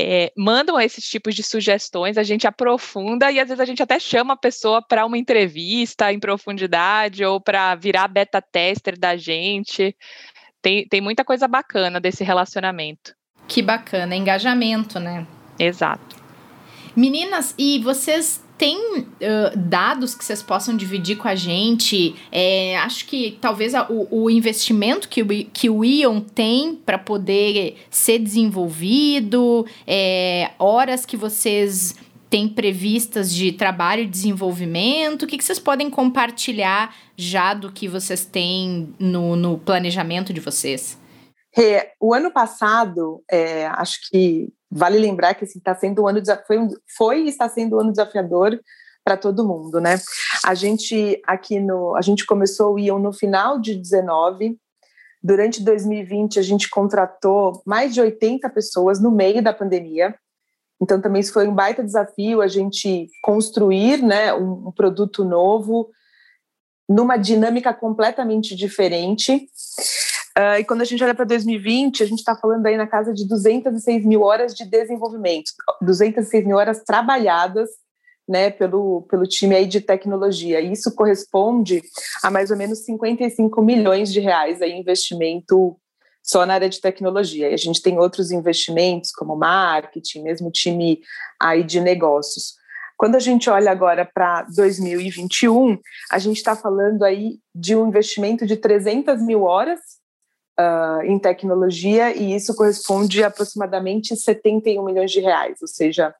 É, 0.00 0.32
mandam 0.36 0.80
esses 0.80 1.08
tipos 1.08 1.34
de 1.34 1.42
sugestões, 1.42 2.16
a 2.16 2.22
gente 2.22 2.46
aprofunda 2.46 3.32
e 3.32 3.40
às 3.40 3.48
vezes 3.48 3.60
a 3.60 3.64
gente 3.64 3.82
até 3.82 3.98
chama 3.98 4.34
a 4.34 4.36
pessoa 4.36 4.80
para 4.80 5.04
uma 5.04 5.18
entrevista 5.18 6.12
em 6.12 6.20
profundidade 6.20 7.24
ou 7.24 7.40
para 7.40 7.74
virar 7.74 8.06
beta 8.06 8.40
tester 8.40 8.96
da 8.96 9.16
gente 9.16 9.96
tem, 10.62 10.86
tem 10.88 11.00
muita 11.00 11.24
coisa 11.24 11.46
bacana 11.48 12.00
desse 12.00 12.24
relacionamento. 12.24 13.14
Que 13.46 13.62
bacana, 13.62 14.14
engajamento, 14.14 15.00
né? 15.00 15.26
Exato. 15.58 16.16
Meninas, 16.94 17.54
e 17.56 17.78
vocês 17.78 18.42
têm 18.58 18.76
uh, 18.98 19.56
dados 19.56 20.16
que 20.16 20.24
vocês 20.24 20.42
possam 20.42 20.76
dividir 20.76 21.16
com 21.16 21.28
a 21.28 21.34
gente? 21.36 22.16
É, 22.30 22.76
acho 22.78 23.06
que 23.06 23.38
talvez 23.40 23.74
a, 23.74 23.86
o, 23.88 24.24
o, 24.24 24.28
investimento 24.28 25.08
que 25.08 25.22
o, 25.22 25.26
que 25.26 25.70
o 25.70 25.84
Ion 25.84 26.20
tem 26.20 26.74
para 26.74 26.98
poder 26.98 27.76
ser 27.88 28.18
desenvolvido, 28.18 29.64
é, 29.86 30.50
horas 30.58 31.06
que 31.06 31.16
vocês 31.16 31.94
tem 32.30 32.48
previstas 32.48 33.32
de 33.32 33.52
trabalho 33.52 34.02
e 34.02 34.06
desenvolvimento? 34.06 35.22
O 35.22 35.26
que, 35.26 35.38
que 35.38 35.44
vocês 35.44 35.58
podem 35.58 35.88
compartilhar 35.88 36.94
já 37.16 37.54
do 37.54 37.72
que 37.72 37.88
vocês 37.88 38.24
têm 38.24 38.94
no, 38.98 39.34
no 39.34 39.58
planejamento 39.58 40.32
de 40.32 40.40
vocês? 40.40 40.98
É, 41.56 41.92
o 42.00 42.12
ano 42.12 42.30
passado, 42.30 43.22
é, 43.30 43.66
acho 43.66 44.10
que 44.10 44.52
vale 44.70 44.98
lembrar 44.98 45.34
que 45.34 45.44
assim, 45.44 45.58
tá 45.58 45.74
sendo 45.74 46.02
um 46.02 46.08
ano 46.08 46.20
foi, 46.46 46.58
foi 46.96 47.22
e 47.22 47.28
está 47.28 47.48
sendo 47.48 47.76
um 47.76 47.80
ano 47.80 47.90
desafiador 47.90 48.60
para 49.02 49.16
todo 49.16 49.46
mundo, 49.46 49.80
né? 49.80 49.98
A 50.44 50.54
gente 50.54 51.20
aqui 51.26 51.58
no, 51.58 51.96
a 51.96 52.02
gente 52.02 52.26
começou 52.26 52.74
o 52.74 52.78
Ion 52.78 52.98
no 52.98 53.12
final 53.12 53.58
de 53.58 53.74
19. 53.74 54.58
Durante 55.22 55.64
2020 55.64 56.38
a 56.38 56.42
gente 56.42 56.68
contratou 56.68 57.62
mais 57.64 57.94
de 57.94 58.00
80 58.00 58.48
pessoas 58.50 59.00
no 59.00 59.10
meio 59.10 59.42
da 59.42 59.52
pandemia. 59.52 60.14
Então, 60.80 61.00
também 61.00 61.20
isso 61.20 61.32
foi 61.32 61.48
um 61.48 61.54
baita 61.54 61.82
desafio 61.82 62.40
a 62.40 62.48
gente 62.48 63.08
construir 63.22 64.02
né, 64.02 64.32
um, 64.32 64.68
um 64.68 64.72
produto 64.72 65.24
novo 65.24 65.90
numa 66.88 67.16
dinâmica 67.16 67.74
completamente 67.74 68.56
diferente. 68.56 69.48
Uh, 70.38 70.60
e 70.60 70.64
quando 70.64 70.82
a 70.82 70.84
gente 70.84 71.02
olha 71.02 71.14
para 71.14 71.24
2020, 71.24 72.02
a 72.02 72.06
gente 72.06 72.20
está 72.20 72.34
falando 72.36 72.64
aí 72.64 72.76
na 72.76 72.86
casa 72.86 73.12
de 73.12 73.26
206 73.26 74.04
mil 74.06 74.22
horas 74.22 74.54
de 74.54 74.64
desenvolvimento, 74.64 75.50
206 75.82 76.46
mil 76.46 76.56
horas 76.56 76.82
trabalhadas 76.84 77.68
né, 78.28 78.50
pelo, 78.50 79.02
pelo 79.10 79.24
time 79.24 79.56
aí 79.56 79.66
de 79.66 79.80
tecnologia. 79.80 80.60
Isso 80.60 80.94
corresponde 80.94 81.82
a 82.22 82.30
mais 82.30 82.50
ou 82.50 82.56
menos 82.56 82.84
55 82.84 83.60
milhões 83.62 84.12
de 84.12 84.20
reais 84.20 84.62
aí 84.62 84.72
investimento 84.72 85.76
só 86.22 86.44
na 86.44 86.54
área 86.54 86.68
de 86.68 86.80
tecnologia. 86.80 87.50
E 87.50 87.54
a 87.54 87.58
gente 87.58 87.82
tem 87.82 87.98
outros 87.98 88.30
investimentos, 88.30 89.10
como 89.10 89.36
marketing, 89.36 90.22
mesmo 90.22 90.50
time 90.50 91.00
aí 91.40 91.62
de 91.62 91.80
negócios. 91.80 92.54
Quando 92.96 93.14
a 93.14 93.20
gente 93.20 93.48
olha 93.48 93.70
agora 93.70 94.04
para 94.04 94.42
2021, 94.56 95.78
a 96.10 96.18
gente 96.18 96.38
está 96.38 96.56
falando 96.56 97.04
aí 97.04 97.38
de 97.54 97.76
um 97.76 97.86
investimento 97.86 98.44
de 98.44 98.56
300 98.56 99.22
mil 99.22 99.44
horas 99.44 99.78
uh, 100.58 101.02
em 101.04 101.18
tecnologia 101.18 102.14
e 102.14 102.34
isso 102.34 102.54
corresponde 102.56 103.22
a 103.22 103.28
aproximadamente 103.28 104.16
71 104.16 104.84
milhões 104.84 105.12
de 105.12 105.20
reais, 105.20 105.58
ou 105.62 105.68
seja, 105.68 106.12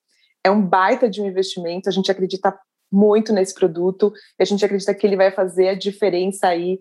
é 0.44 0.50
um 0.50 0.62
baita 0.62 1.10
de 1.10 1.20
um 1.20 1.26
investimento, 1.26 1.88
a 1.88 1.92
gente 1.92 2.10
acredita 2.10 2.56
muito 2.90 3.32
nesse 3.32 3.54
produto 3.54 4.12
e 4.38 4.42
a 4.42 4.46
gente 4.46 4.64
acredita 4.64 4.94
que 4.94 5.06
ele 5.06 5.16
vai 5.16 5.30
fazer 5.30 5.70
a 5.70 5.74
diferença 5.74 6.46
aí 6.46 6.78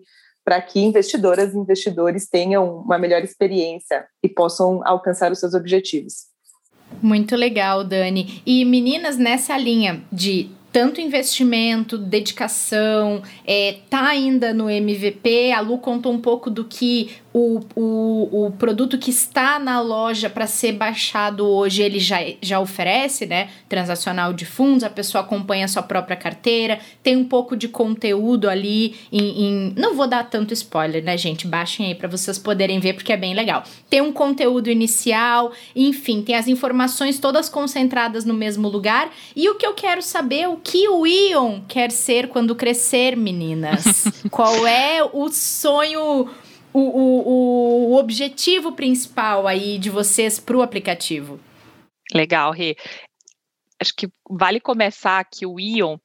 para 0.48 0.62
que 0.62 0.80
investidoras 0.80 1.52
e 1.52 1.58
investidores 1.58 2.26
tenham 2.26 2.78
uma 2.78 2.98
melhor 2.98 3.22
experiência 3.22 4.06
e 4.22 4.28
possam 4.30 4.80
alcançar 4.82 5.30
os 5.30 5.38
seus 5.38 5.52
objetivos. 5.52 6.28
Muito 7.02 7.36
legal, 7.36 7.84
Dani. 7.84 8.40
E 8.46 8.64
meninas, 8.64 9.18
nessa 9.18 9.58
linha 9.58 10.02
de 10.10 10.48
tanto 10.72 11.02
investimento, 11.02 11.98
dedicação, 11.98 13.22
é, 13.46 13.76
tá 13.90 14.08
ainda 14.08 14.54
no 14.54 14.70
MVP. 14.70 15.52
A 15.52 15.60
Lu 15.60 15.76
contou 15.76 16.14
um 16.14 16.20
pouco 16.20 16.48
do 16.48 16.64
que 16.64 17.10
o, 17.32 17.60
o, 17.76 18.46
o 18.46 18.50
produto 18.52 18.96
que 18.96 19.10
está 19.10 19.58
na 19.58 19.80
loja 19.80 20.30
para 20.30 20.46
ser 20.46 20.72
baixado 20.72 21.46
hoje, 21.46 21.82
ele 21.82 22.00
já, 22.00 22.18
já 22.40 22.58
oferece, 22.58 23.26
né? 23.26 23.50
Transacional 23.68 24.32
de 24.32 24.46
fundos, 24.46 24.82
a 24.82 24.90
pessoa 24.90 25.22
acompanha 25.22 25.66
a 25.66 25.68
sua 25.68 25.82
própria 25.82 26.16
carteira, 26.16 26.80
tem 27.02 27.16
um 27.16 27.24
pouco 27.24 27.56
de 27.56 27.68
conteúdo 27.68 28.48
ali 28.48 28.96
em. 29.12 29.44
em 29.44 29.74
não 29.76 29.94
vou 29.94 30.06
dar 30.06 30.24
tanto 30.24 30.54
spoiler, 30.54 31.04
né, 31.04 31.18
gente? 31.18 31.46
Baixem 31.46 31.86
aí 31.86 31.94
para 31.94 32.08
vocês 32.08 32.38
poderem 32.38 32.80
ver, 32.80 32.94
porque 32.94 33.12
é 33.12 33.16
bem 33.16 33.34
legal. 33.34 33.62
Tem 33.90 34.00
um 34.00 34.12
conteúdo 34.12 34.70
inicial, 34.70 35.52
enfim, 35.76 36.22
tem 36.22 36.34
as 36.34 36.48
informações 36.48 37.18
todas 37.18 37.48
concentradas 37.48 38.24
no 38.24 38.34
mesmo 38.34 38.68
lugar. 38.68 39.10
E 39.36 39.48
o 39.50 39.54
que 39.56 39.66
eu 39.66 39.74
quero 39.74 40.00
saber, 40.00 40.48
o 40.48 40.56
que 40.56 40.88
o 40.88 41.06
Ion 41.06 41.60
quer 41.68 41.90
ser 41.90 42.28
quando 42.28 42.54
crescer, 42.54 43.16
meninas? 43.16 44.04
Qual 44.30 44.66
é 44.66 45.02
o 45.12 45.28
sonho 45.28 46.28
o, 46.78 47.22
o, 47.26 47.92
o 47.92 47.98
objetivo 47.98 48.72
principal 48.72 49.46
aí 49.46 49.78
de 49.78 49.90
vocês 49.90 50.38
para 50.38 50.56
o 50.56 50.62
aplicativo? 50.62 51.40
Legal, 52.14 52.52
Rê 52.52 52.76
acho 53.80 53.94
que 53.94 54.08
vale 54.28 54.60
começar 54.60 55.24
que 55.24 55.46
o 55.46 55.58
Ion, 55.58 55.96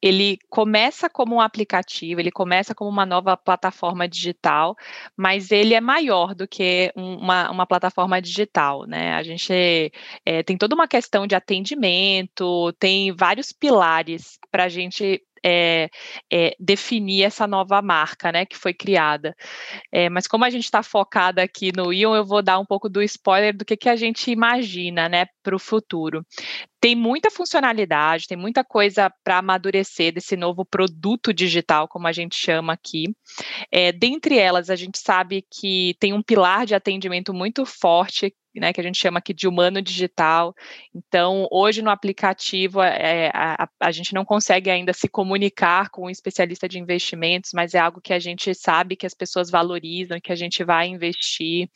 ele 0.00 0.38
começa 0.50 1.08
como 1.08 1.36
um 1.36 1.40
aplicativo, 1.40 2.20
ele 2.20 2.30
começa 2.30 2.74
como 2.74 2.90
uma 2.90 3.06
nova 3.06 3.36
plataforma 3.36 4.06
digital, 4.06 4.76
mas 5.16 5.50
ele 5.50 5.74
é 5.74 5.80
maior 5.80 6.34
do 6.34 6.46
que 6.46 6.92
uma, 6.94 7.50
uma 7.50 7.66
plataforma 7.66 8.20
digital, 8.20 8.86
né? 8.86 9.14
A 9.14 9.22
gente 9.22 9.92
é, 10.26 10.42
tem 10.42 10.56
toda 10.56 10.74
uma 10.74 10.86
questão 10.86 11.26
de 11.26 11.34
atendimento, 11.34 12.72
tem 12.78 13.12
vários 13.12 13.52
pilares 13.52 14.38
para 14.50 14.64
a 14.64 14.68
gente 14.68 15.22
é, 15.44 15.88
é, 16.32 16.54
definir 16.58 17.24
essa 17.24 17.46
nova 17.46 17.80
marca, 17.82 18.32
né, 18.32 18.46
que 18.46 18.56
foi 18.56 18.72
criada. 18.74 19.34
É, 19.90 20.08
mas 20.08 20.26
como 20.26 20.44
a 20.44 20.50
gente 20.50 20.64
está 20.64 20.82
focada 20.82 21.42
aqui 21.42 21.72
no 21.76 21.92
Ion, 21.92 22.14
eu 22.14 22.24
vou 22.24 22.42
dar 22.42 22.58
um 22.58 22.66
pouco 22.66 22.88
do 22.88 23.02
spoiler 23.02 23.56
do 23.56 23.64
que, 23.64 23.76
que 23.76 23.88
a 23.88 23.96
gente 23.96 24.30
imagina, 24.30 25.08
né, 25.08 25.26
para 25.42 25.56
o 25.56 25.58
futuro. 25.58 26.24
Tem 26.82 26.96
muita 26.96 27.30
funcionalidade, 27.30 28.26
tem 28.26 28.36
muita 28.36 28.64
coisa 28.64 29.08
para 29.22 29.38
amadurecer 29.38 30.12
desse 30.12 30.36
novo 30.36 30.64
produto 30.64 31.32
digital, 31.32 31.86
como 31.86 32.08
a 32.08 32.12
gente 32.12 32.34
chama 32.34 32.72
aqui. 32.72 33.04
É, 33.70 33.92
dentre 33.92 34.36
elas, 34.36 34.68
a 34.68 34.74
gente 34.74 34.98
sabe 34.98 35.46
que 35.48 35.94
tem 36.00 36.12
um 36.12 36.20
pilar 36.20 36.66
de 36.66 36.74
atendimento 36.74 37.32
muito 37.32 37.64
forte, 37.64 38.34
né, 38.52 38.72
que 38.72 38.80
a 38.80 38.82
gente 38.82 38.98
chama 38.98 39.20
aqui 39.20 39.32
de 39.32 39.46
humano 39.46 39.80
digital. 39.80 40.56
Então, 40.92 41.46
hoje 41.52 41.82
no 41.82 41.88
aplicativo, 41.88 42.82
é, 42.82 43.30
a, 43.32 43.68
a, 43.78 43.92
gente 43.92 44.12
não 44.12 44.24
consegue 44.24 44.68
ainda 44.68 44.92
se 44.92 45.08
comunicar 45.08 45.88
com 45.88 46.06
um 46.06 46.10
especialista 46.10 46.68
de 46.68 46.80
investimentos, 46.80 47.52
mas 47.54 47.74
é 47.74 47.78
algo 47.78 48.00
que 48.00 48.12
a 48.12 48.18
gente 48.18 48.52
sabe 48.56 48.96
que 48.96 49.06
as 49.06 49.14
pessoas 49.14 49.52
valorizam, 49.52 50.20
que 50.20 50.32
a 50.32 50.36
gente 50.36 50.64
vai 50.64 50.88
investir. 50.88 51.70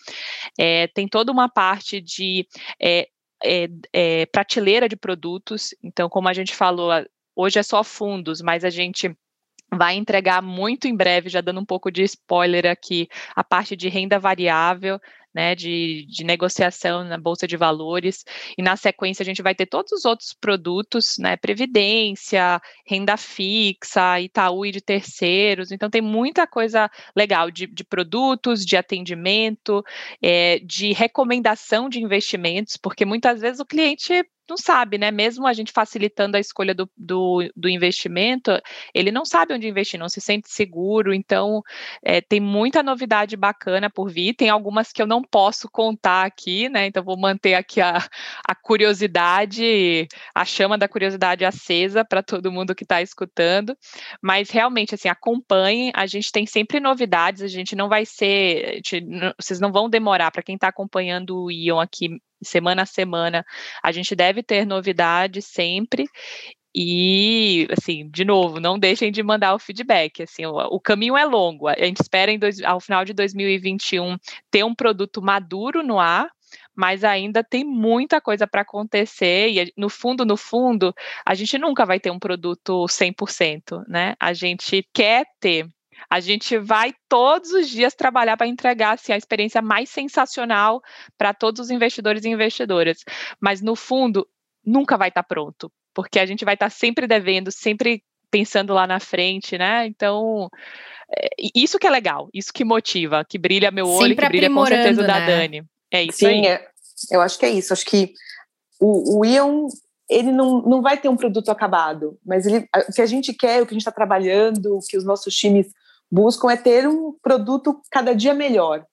É, 0.58 0.88
tem 0.88 1.06
toda 1.06 1.30
uma 1.30 1.48
parte 1.48 2.00
de 2.00 2.44
é, 2.82 3.06
é, 3.46 3.68
é 3.92 4.26
prateleira 4.26 4.88
de 4.88 4.96
produtos. 4.96 5.74
Então, 5.82 6.08
como 6.08 6.28
a 6.28 6.32
gente 6.32 6.54
falou, 6.54 6.90
hoje 7.34 7.58
é 7.58 7.62
só 7.62 7.84
fundos, 7.84 8.40
mas 8.40 8.64
a 8.64 8.70
gente 8.70 9.16
vai 9.76 9.96
entregar 9.96 10.42
muito 10.42 10.86
em 10.86 10.96
breve, 10.96 11.28
já 11.28 11.40
dando 11.40 11.60
um 11.60 11.64
pouco 11.64 11.90
de 11.90 12.02
spoiler 12.02 12.66
aqui, 12.66 13.08
a 13.34 13.44
parte 13.44 13.76
de 13.76 13.88
renda 13.88 14.18
variável, 14.18 15.00
né, 15.36 15.54
de, 15.54 16.06
de 16.08 16.24
negociação 16.24 17.04
na 17.04 17.18
Bolsa 17.18 17.46
de 17.46 17.58
Valores, 17.58 18.24
e 18.56 18.62
na 18.62 18.74
sequência 18.74 19.22
a 19.22 19.26
gente 19.26 19.42
vai 19.42 19.54
ter 19.54 19.66
todos 19.66 19.92
os 19.92 20.06
outros 20.06 20.32
produtos, 20.32 21.16
né, 21.18 21.36
Previdência, 21.36 22.58
renda 22.86 23.18
fixa, 23.18 24.18
Itaú 24.18 24.64
e 24.64 24.72
de 24.72 24.80
terceiros, 24.80 25.70
então 25.70 25.90
tem 25.90 26.00
muita 26.00 26.46
coisa 26.46 26.90
legal 27.14 27.50
de, 27.50 27.66
de 27.66 27.84
produtos, 27.84 28.64
de 28.64 28.78
atendimento, 28.78 29.84
é, 30.22 30.58
de 30.60 30.94
recomendação 30.94 31.90
de 31.90 32.02
investimentos, 32.02 32.78
porque 32.78 33.04
muitas 33.04 33.42
vezes 33.42 33.60
o 33.60 33.66
cliente 33.66 34.24
não 34.48 34.56
sabe, 34.56 34.98
né? 34.98 35.10
Mesmo 35.10 35.46
a 35.46 35.52
gente 35.52 35.72
facilitando 35.72 36.36
a 36.36 36.40
escolha 36.40 36.74
do, 36.74 36.88
do, 36.96 37.50
do 37.54 37.68
investimento, 37.68 38.50
ele 38.94 39.10
não 39.10 39.24
sabe 39.24 39.54
onde 39.54 39.68
investir, 39.68 39.98
não 39.98 40.08
se 40.08 40.20
sente 40.20 40.50
seguro. 40.50 41.12
Então, 41.12 41.62
é, 42.02 42.20
tem 42.20 42.40
muita 42.40 42.82
novidade 42.82 43.36
bacana 43.36 43.90
por 43.90 44.10
vir. 44.10 44.34
Tem 44.34 44.48
algumas 44.48 44.92
que 44.92 45.02
eu 45.02 45.06
não 45.06 45.22
posso 45.22 45.68
contar 45.70 46.24
aqui, 46.24 46.68
né? 46.68 46.86
Então, 46.86 47.02
vou 47.02 47.18
manter 47.18 47.54
aqui 47.54 47.80
a, 47.80 47.98
a 48.46 48.54
curiosidade, 48.54 50.06
a 50.34 50.44
chama 50.44 50.78
da 50.78 50.88
curiosidade 50.88 51.44
acesa 51.44 52.04
para 52.04 52.22
todo 52.22 52.52
mundo 52.52 52.74
que 52.74 52.84
está 52.84 53.02
escutando. 53.02 53.76
Mas 54.22 54.50
realmente, 54.50 54.94
assim, 54.94 55.08
acompanhem. 55.08 55.92
A 55.94 56.06
gente 56.06 56.30
tem 56.30 56.46
sempre 56.46 56.80
novidades. 56.80 57.42
A 57.42 57.48
gente 57.48 57.74
não 57.74 57.88
vai 57.88 58.06
ser, 58.06 58.80
gente, 58.84 59.06
vocês 59.38 59.60
não 59.60 59.72
vão 59.72 59.90
demorar 59.90 60.30
para 60.30 60.42
quem 60.42 60.54
está 60.54 60.68
acompanhando 60.68 61.44
o 61.44 61.50
Ion 61.50 61.80
aqui 61.80 62.20
semana 62.42 62.82
a 62.82 62.86
semana. 62.86 63.44
A 63.82 63.92
gente 63.92 64.14
deve 64.14 64.42
ter 64.42 64.66
novidades 64.66 65.46
sempre. 65.46 66.06
E, 66.78 67.66
assim, 67.70 68.08
de 68.10 68.22
novo, 68.22 68.60
não 68.60 68.78
deixem 68.78 69.10
de 69.10 69.22
mandar 69.22 69.54
o 69.54 69.58
feedback. 69.58 70.22
Assim, 70.22 70.44
o, 70.44 70.56
o 70.56 70.78
caminho 70.78 71.16
é 71.16 71.24
longo. 71.24 71.68
A 71.68 71.74
gente 71.74 72.02
espera 72.02 72.36
dois, 72.38 72.62
ao 72.62 72.80
final 72.80 73.04
de 73.04 73.14
2021 73.14 74.18
ter 74.50 74.62
um 74.62 74.74
produto 74.74 75.22
maduro 75.22 75.82
no 75.82 75.98
ar, 75.98 76.28
mas 76.74 77.02
ainda 77.02 77.42
tem 77.42 77.64
muita 77.64 78.20
coisa 78.20 78.46
para 78.46 78.60
acontecer 78.60 79.48
e 79.48 79.72
no 79.76 79.88
fundo, 79.88 80.26
no 80.26 80.36
fundo, 80.36 80.94
a 81.24 81.34
gente 81.34 81.56
nunca 81.56 81.86
vai 81.86 81.98
ter 81.98 82.10
um 82.10 82.18
produto 82.18 82.86
100%, 82.86 83.82
né? 83.88 84.14
A 84.20 84.34
gente 84.34 84.86
quer 84.92 85.24
ter 85.40 85.66
a 86.08 86.20
gente 86.20 86.58
vai 86.58 86.94
todos 87.08 87.50
os 87.52 87.68
dias 87.68 87.94
trabalhar 87.94 88.36
para 88.36 88.46
entregar 88.46 88.94
assim, 88.94 89.12
a 89.12 89.16
experiência 89.16 89.60
mais 89.60 89.88
sensacional 89.90 90.82
para 91.16 91.34
todos 91.34 91.60
os 91.60 91.70
investidores 91.70 92.24
e 92.24 92.28
investidoras. 92.28 93.04
Mas 93.40 93.60
no 93.60 93.74
fundo, 93.74 94.26
nunca 94.64 94.96
vai 94.96 95.08
estar 95.08 95.22
tá 95.22 95.26
pronto, 95.28 95.70
porque 95.94 96.18
a 96.18 96.26
gente 96.26 96.44
vai 96.44 96.54
estar 96.54 96.66
tá 96.66 96.70
sempre 96.70 97.06
devendo, 97.06 97.50
sempre 97.50 98.02
pensando 98.30 98.74
lá 98.74 98.86
na 98.86 99.00
frente, 99.00 99.56
né? 99.56 99.86
Então, 99.86 100.50
é, 101.16 101.28
isso 101.54 101.78
que 101.78 101.86
é 101.86 101.90
legal, 101.90 102.28
isso 102.34 102.52
que 102.52 102.64
motiva, 102.64 103.24
que 103.24 103.38
brilha 103.38 103.70
meu 103.70 103.88
olho, 103.88 104.08
sempre 104.08 104.26
que 104.26 104.28
brilha 104.28 104.50
com 104.50 104.66
certeza 104.66 105.02
o 105.02 105.06
da 105.06 105.20
né? 105.20 105.26
Dani. 105.26 105.64
É 105.90 106.02
isso 106.02 106.18
Sim, 106.18 106.26
aí. 106.26 106.46
É, 106.46 106.68
eu 107.10 107.20
acho 107.20 107.38
que 107.38 107.46
é 107.46 107.50
isso. 107.50 107.72
Acho 107.72 107.86
que 107.86 108.12
o, 108.80 109.20
o 109.20 109.24
Ion 109.24 109.68
ele 110.08 110.30
não, 110.30 110.62
não 110.62 110.82
vai 110.82 110.96
ter 110.96 111.08
um 111.08 111.16
produto 111.16 111.50
acabado, 111.50 112.18
mas 112.24 112.46
ele, 112.46 112.68
o 112.88 112.92
que 112.92 113.02
a 113.02 113.06
gente 113.06 113.32
quer, 113.34 113.60
o 113.60 113.66
que 113.66 113.72
a 113.72 113.74
gente 113.74 113.82
está 113.82 113.90
trabalhando, 113.90 114.76
o 114.76 114.80
que 114.80 114.96
os 114.96 115.04
nossos 115.04 115.34
times 115.34 115.66
buscam 116.10 116.50
é 116.50 116.56
ter 116.56 116.88
um 116.88 117.12
produto 117.22 117.80
cada 117.90 118.14
dia 118.14 118.34
melhor, 118.34 118.84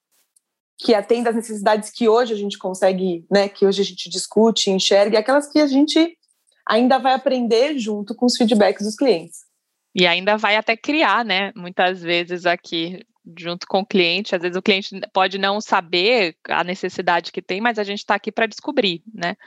que 0.77 0.93
atenda 0.93 1.29
às 1.29 1.35
necessidades 1.35 1.89
que 1.89 2.09
hoje 2.09 2.33
a 2.33 2.37
gente 2.37 2.57
consegue, 2.57 3.25
né, 3.31 3.47
que 3.47 3.65
hoje 3.65 3.81
a 3.81 3.85
gente 3.85 4.09
discute, 4.09 4.69
enxerga, 4.69 5.15
e 5.15 5.19
aquelas 5.19 5.51
que 5.51 5.59
a 5.59 5.67
gente 5.67 6.17
ainda 6.67 6.97
vai 6.97 7.13
aprender 7.13 7.77
junto 7.77 8.15
com 8.15 8.25
os 8.25 8.37
feedbacks 8.37 8.85
dos 8.85 8.95
clientes. 8.95 9.41
E 9.95 10.07
ainda 10.07 10.37
vai 10.37 10.55
até 10.55 10.75
criar, 10.75 11.23
né, 11.23 11.51
muitas 11.55 12.01
vezes 12.01 12.45
aqui 12.45 13.05
junto 13.37 13.65
com 13.67 13.79
o 13.79 13.85
cliente, 13.85 14.35
às 14.35 14.41
vezes 14.41 14.57
o 14.57 14.61
cliente 14.61 14.99
pode 15.13 15.37
não 15.37 15.61
saber 15.61 16.35
a 16.49 16.63
necessidade 16.63 17.31
que 17.31 17.41
tem, 17.41 17.61
mas 17.61 17.79
a 17.79 17.83
gente 17.83 17.99
está 17.99 18.15
aqui 18.15 18.31
para 18.31 18.47
descobrir, 18.47 19.01
né? 19.13 19.37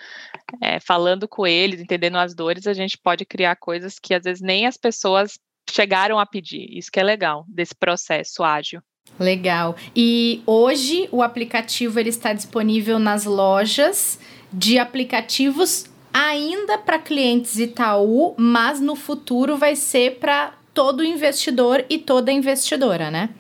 É, 0.62 0.80
falando 0.80 1.28
com 1.28 1.46
eles, 1.46 1.80
entendendo 1.80 2.16
as 2.16 2.34
dores, 2.34 2.66
a 2.66 2.72
gente 2.72 2.96
pode 2.96 3.24
criar 3.24 3.56
coisas 3.56 3.98
que 3.98 4.14
às 4.14 4.24
vezes 4.24 4.40
nem 4.40 4.66
as 4.66 4.76
pessoas 4.76 5.38
chegaram 5.70 6.18
a 6.18 6.26
pedir. 6.26 6.66
Isso 6.70 6.90
que 6.90 7.00
é 7.00 7.02
legal 7.02 7.44
desse 7.48 7.74
processo 7.74 8.42
ágil. 8.42 8.80
Legal. 9.18 9.76
E 9.94 10.42
hoje 10.46 11.08
o 11.12 11.22
aplicativo 11.22 11.98
ele 11.98 12.10
está 12.10 12.32
disponível 12.32 12.98
nas 12.98 13.24
lojas 13.24 14.18
de 14.52 14.78
aplicativos 14.78 15.86
ainda 16.12 16.78
para 16.78 16.98
clientes 16.98 17.58
Itaú, 17.58 18.34
mas 18.38 18.80
no 18.80 18.96
futuro 18.96 19.56
vai 19.56 19.76
ser 19.76 20.18
para 20.18 20.54
todo 20.72 21.04
investidor 21.04 21.84
e 21.88 21.98
toda 21.98 22.32
investidora, 22.32 23.10
né? 23.10 23.30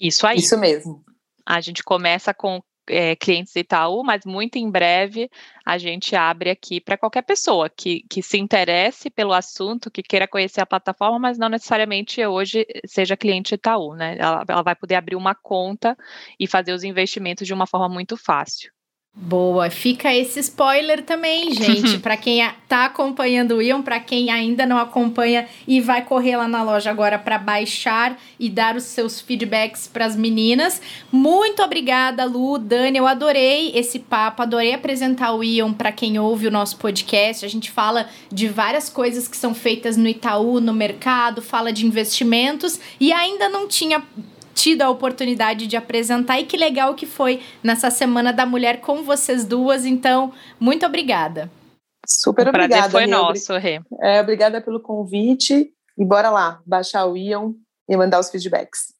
Isso 0.00 0.26
aí. 0.26 0.38
Isso 0.38 0.58
mesmo. 0.58 1.02
A 1.46 1.60
gente 1.60 1.82
começa 1.82 2.32
com 2.32 2.60
é, 2.88 3.14
clientes 3.16 3.54
Itaú, 3.54 4.02
mas 4.04 4.24
muito 4.24 4.56
em 4.56 4.70
breve 4.70 5.30
a 5.64 5.78
gente 5.78 6.16
abre 6.16 6.50
aqui 6.50 6.80
para 6.80 6.98
qualquer 6.98 7.22
pessoa 7.22 7.70
que, 7.70 8.02
que 8.08 8.22
se 8.22 8.38
interesse 8.38 9.10
pelo 9.10 9.32
assunto, 9.32 9.90
que 9.90 10.02
queira 10.02 10.26
conhecer 10.28 10.60
a 10.60 10.66
plataforma, 10.66 11.18
mas 11.18 11.38
não 11.38 11.48
necessariamente 11.48 12.24
hoje 12.24 12.66
seja 12.86 13.16
cliente 13.16 13.54
Itaú, 13.54 13.94
né? 13.94 14.16
Ela, 14.18 14.44
ela 14.48 14.62
vai 14.62 14.74
poder 14.74 14.96
abrir 14.96 15.16
uma 15.16 15.34
conta 15.34 15.96
e 16.38 16.46
fazer 16.46 16.72
os 16.72 16.84
investimentos 16.84 17.46
de 17.46 17.54
uma 17.54 17.66
forma 17.66 17.88
muito 17.88 18.16
fácil. 18.16 18.72
Boa, 19.14 19.68
fica 19.68 20.14
esse 20.14 20.40
spoiler 20.40 21.02
também, 21.02 21.52
gente, 21.52 21.98
para 22.00 22.16
quem 22.16 22.42
tá 22.66 22.86
acompanhando 22.86 23.56
o 23.56 23.62
Ion, 23.62 23.82
para 23.82 24.00
quem 24.00 24.30
ainda 24.30 24.64
não 24.64 24.78
acompanha 24.78 25.46
e 25.68 25.82
vai 25.82 26.02
correr 26.02 26.38
lá 26.38 26.48
na 26.48 26.62
loja 26.62 26.90
agora 26.90 27.18
para 27.18 27.36
baixar 27.36 28.18
e 28.40 28.48
dar 28.48 28.74
os 28.74 28.84
seus 28.84 29.20
feedbacks 29.20 29.86
para 29.86 30.06
as 30.06 30.16
meninas. 30.16 30.80
Muito 31.12 31.62
obrigada, 31.62 32.24
Lu, 32.24 32.56
Dani, 32.56 32.96
eu 32.96 33.06
adorei 33.06 33.72
esse 33.74 33.98
papo, 33.98 34.40
adorei 34.40 34.72
apresentar 34.72 35.34
o 35.34 35.44
Ion 35.44 35.74
para 35.74 35.92
quem 35.92 36.18
ouve 36.18 36.46
o 36.46 36.50
nosso 36.50 36.78
podcast. 36.78 37.44
A 37.44 37.50
gente 37.50 37.70
fala 37.70 38.08
de 38.32 38.48
várias 38.48 38.88
coisas 38.88 39.28
que 39.28 39.36
são 39.36 39.54
feitas 39.54 39.94
no 39.94 40.08
Itaú, 40.08 40.58
no 40.58 40.72
mercado, 40.72 41.42
fala 41.42 41.70
de 41.70 41.84
investimentos 41.84 42.80
e 42.98 43.12
ainda 43.12 43.46
não 43.50 43.68
tinha 43.68 44.02
tido 44.54 44.82
a 44.82 44.90
oportunidade 44.90 45.66
de 45.66 45.76
apresentar 45.76 46.40
e 46.40 46.44
que 46.44 46.56
legal 46.56 46.94
que 46.94 47.06
foi 47.06 47.42
nessa 47.62 47.90
Semana 47.90 48.32
da 48.32 48.46
Mulher 48.46 48.80
com 48.80 49.02
vocês 49.02 49.44
duas. 49.44 49.84
Então, 49.84 50.32
muito 50.58 50.86
obrigada. 50.86 51.50
Super 52.06 52.46
o 52.46 52.50
obrigada. 52.50 52.90
foi 52.90 53.06
nosso, 53.06 53.56
Rê. 53.56 53.80
É, 54.00 54.20
obrigada 54.20 54.60
pelo 54.60 54.80
convite 54.80 55.72
e 55.96 56.04
bora 56.04 56.30
lá, 56.30 56.60
baixar 56.66 57.06
o 57.06 57.16
Ion 57.16 57.52
e 57.88 57.96
mandar 57.96 58.18
os 58.18 58.30
feedbacks. 58.30 58.92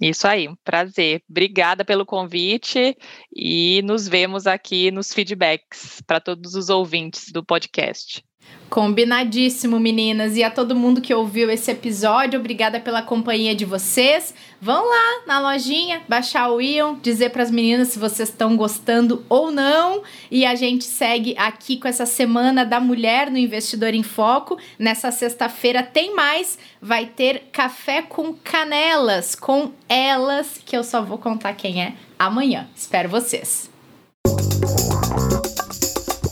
Isso 0.00 0.28
aí, 0.28 0.46
um 0.46 0.56
prazer. 0.62 1.22
Obrigada 1.28 1.84
pelo 1.84 2.04
convite 2.04 2.96
e 3.34 3.80
nos 3.82 4.06
vemos 4.06 4.46
aqui 4.46 4.90
nos 4.90 5.12
feedbacks 5.12 6.02
para 6.06 6.20
todos 6.20 6.54
os 6.54 6.68
ouvintes 6.68 7.32
do 7.32 7.42
podcast. 7.42 8.22
Combinadíssimo, 8.68 9.78
meninas. 9.78 10.36
E 10.36 10.42
a 10.42 10.50
todo 10.50 10.74
mundo 10.74 11.00
que 11.00 11.14
ouviu 11.14 11.50
esse 11.50 11.70
episódio, 11.70 12.40
obrigada 12.40 12.80
pela 12.80 13.00
companhia 13.00 13.54
de 13.54 13.64
vocês. 13.64 14.34
Vão 14.60 14.84
lá 14.84 15.22
na 15.26 15.38
lojinha, 15.38 16.02
baixar 16.08 16.50
o 16.50 16.60
Ion, 16.60 16.96
dizer 17.00 17.30
para 17.30 17.44
as 17.44 17.50
meninas 17.50 17.88
se 17.88 17.98
vocês 17.98 18.28
estão 18.28 18.56
gostando 18.56 19.24
ou 19.28 19.52
não. 19.52 20.02
E 20.30 20.44
a 20.44 20.54
gente 20.56 20.84
segue 20.84 21.34
aqui 21.38 21.76
com 21.76 21.86
essa 21.86 22.06
semana 22.06 22.64
da 22.64 22.80
mulher 22.80 23.30
no 23.30 23.38
Investidor 23.38 23.94
em 23.94 24.02
Foco. 24.02 24.58
Nessa 24.78 25.12
sexta-feira 25.12 25.82
tem 25.82 26.14
mais. 26.14 26.58
Vai 26.82 27.06
ter 27.06 27.48
café 27.52 28.02
com 28.02 28.34
canelas 28.34 29.36
com 29.36 29.70
elas, 29.88 30.60
que 30.64 30.76
eu 30.76 30.82
só 30.82 31.02
vou 31.02 31.18
contar 31.18 31.52
quem 31.52 31.80
é 31.80 31.94
amanhã. 32.18 32.66
Espero 32.74 33.08
vocês. 33.08 33.70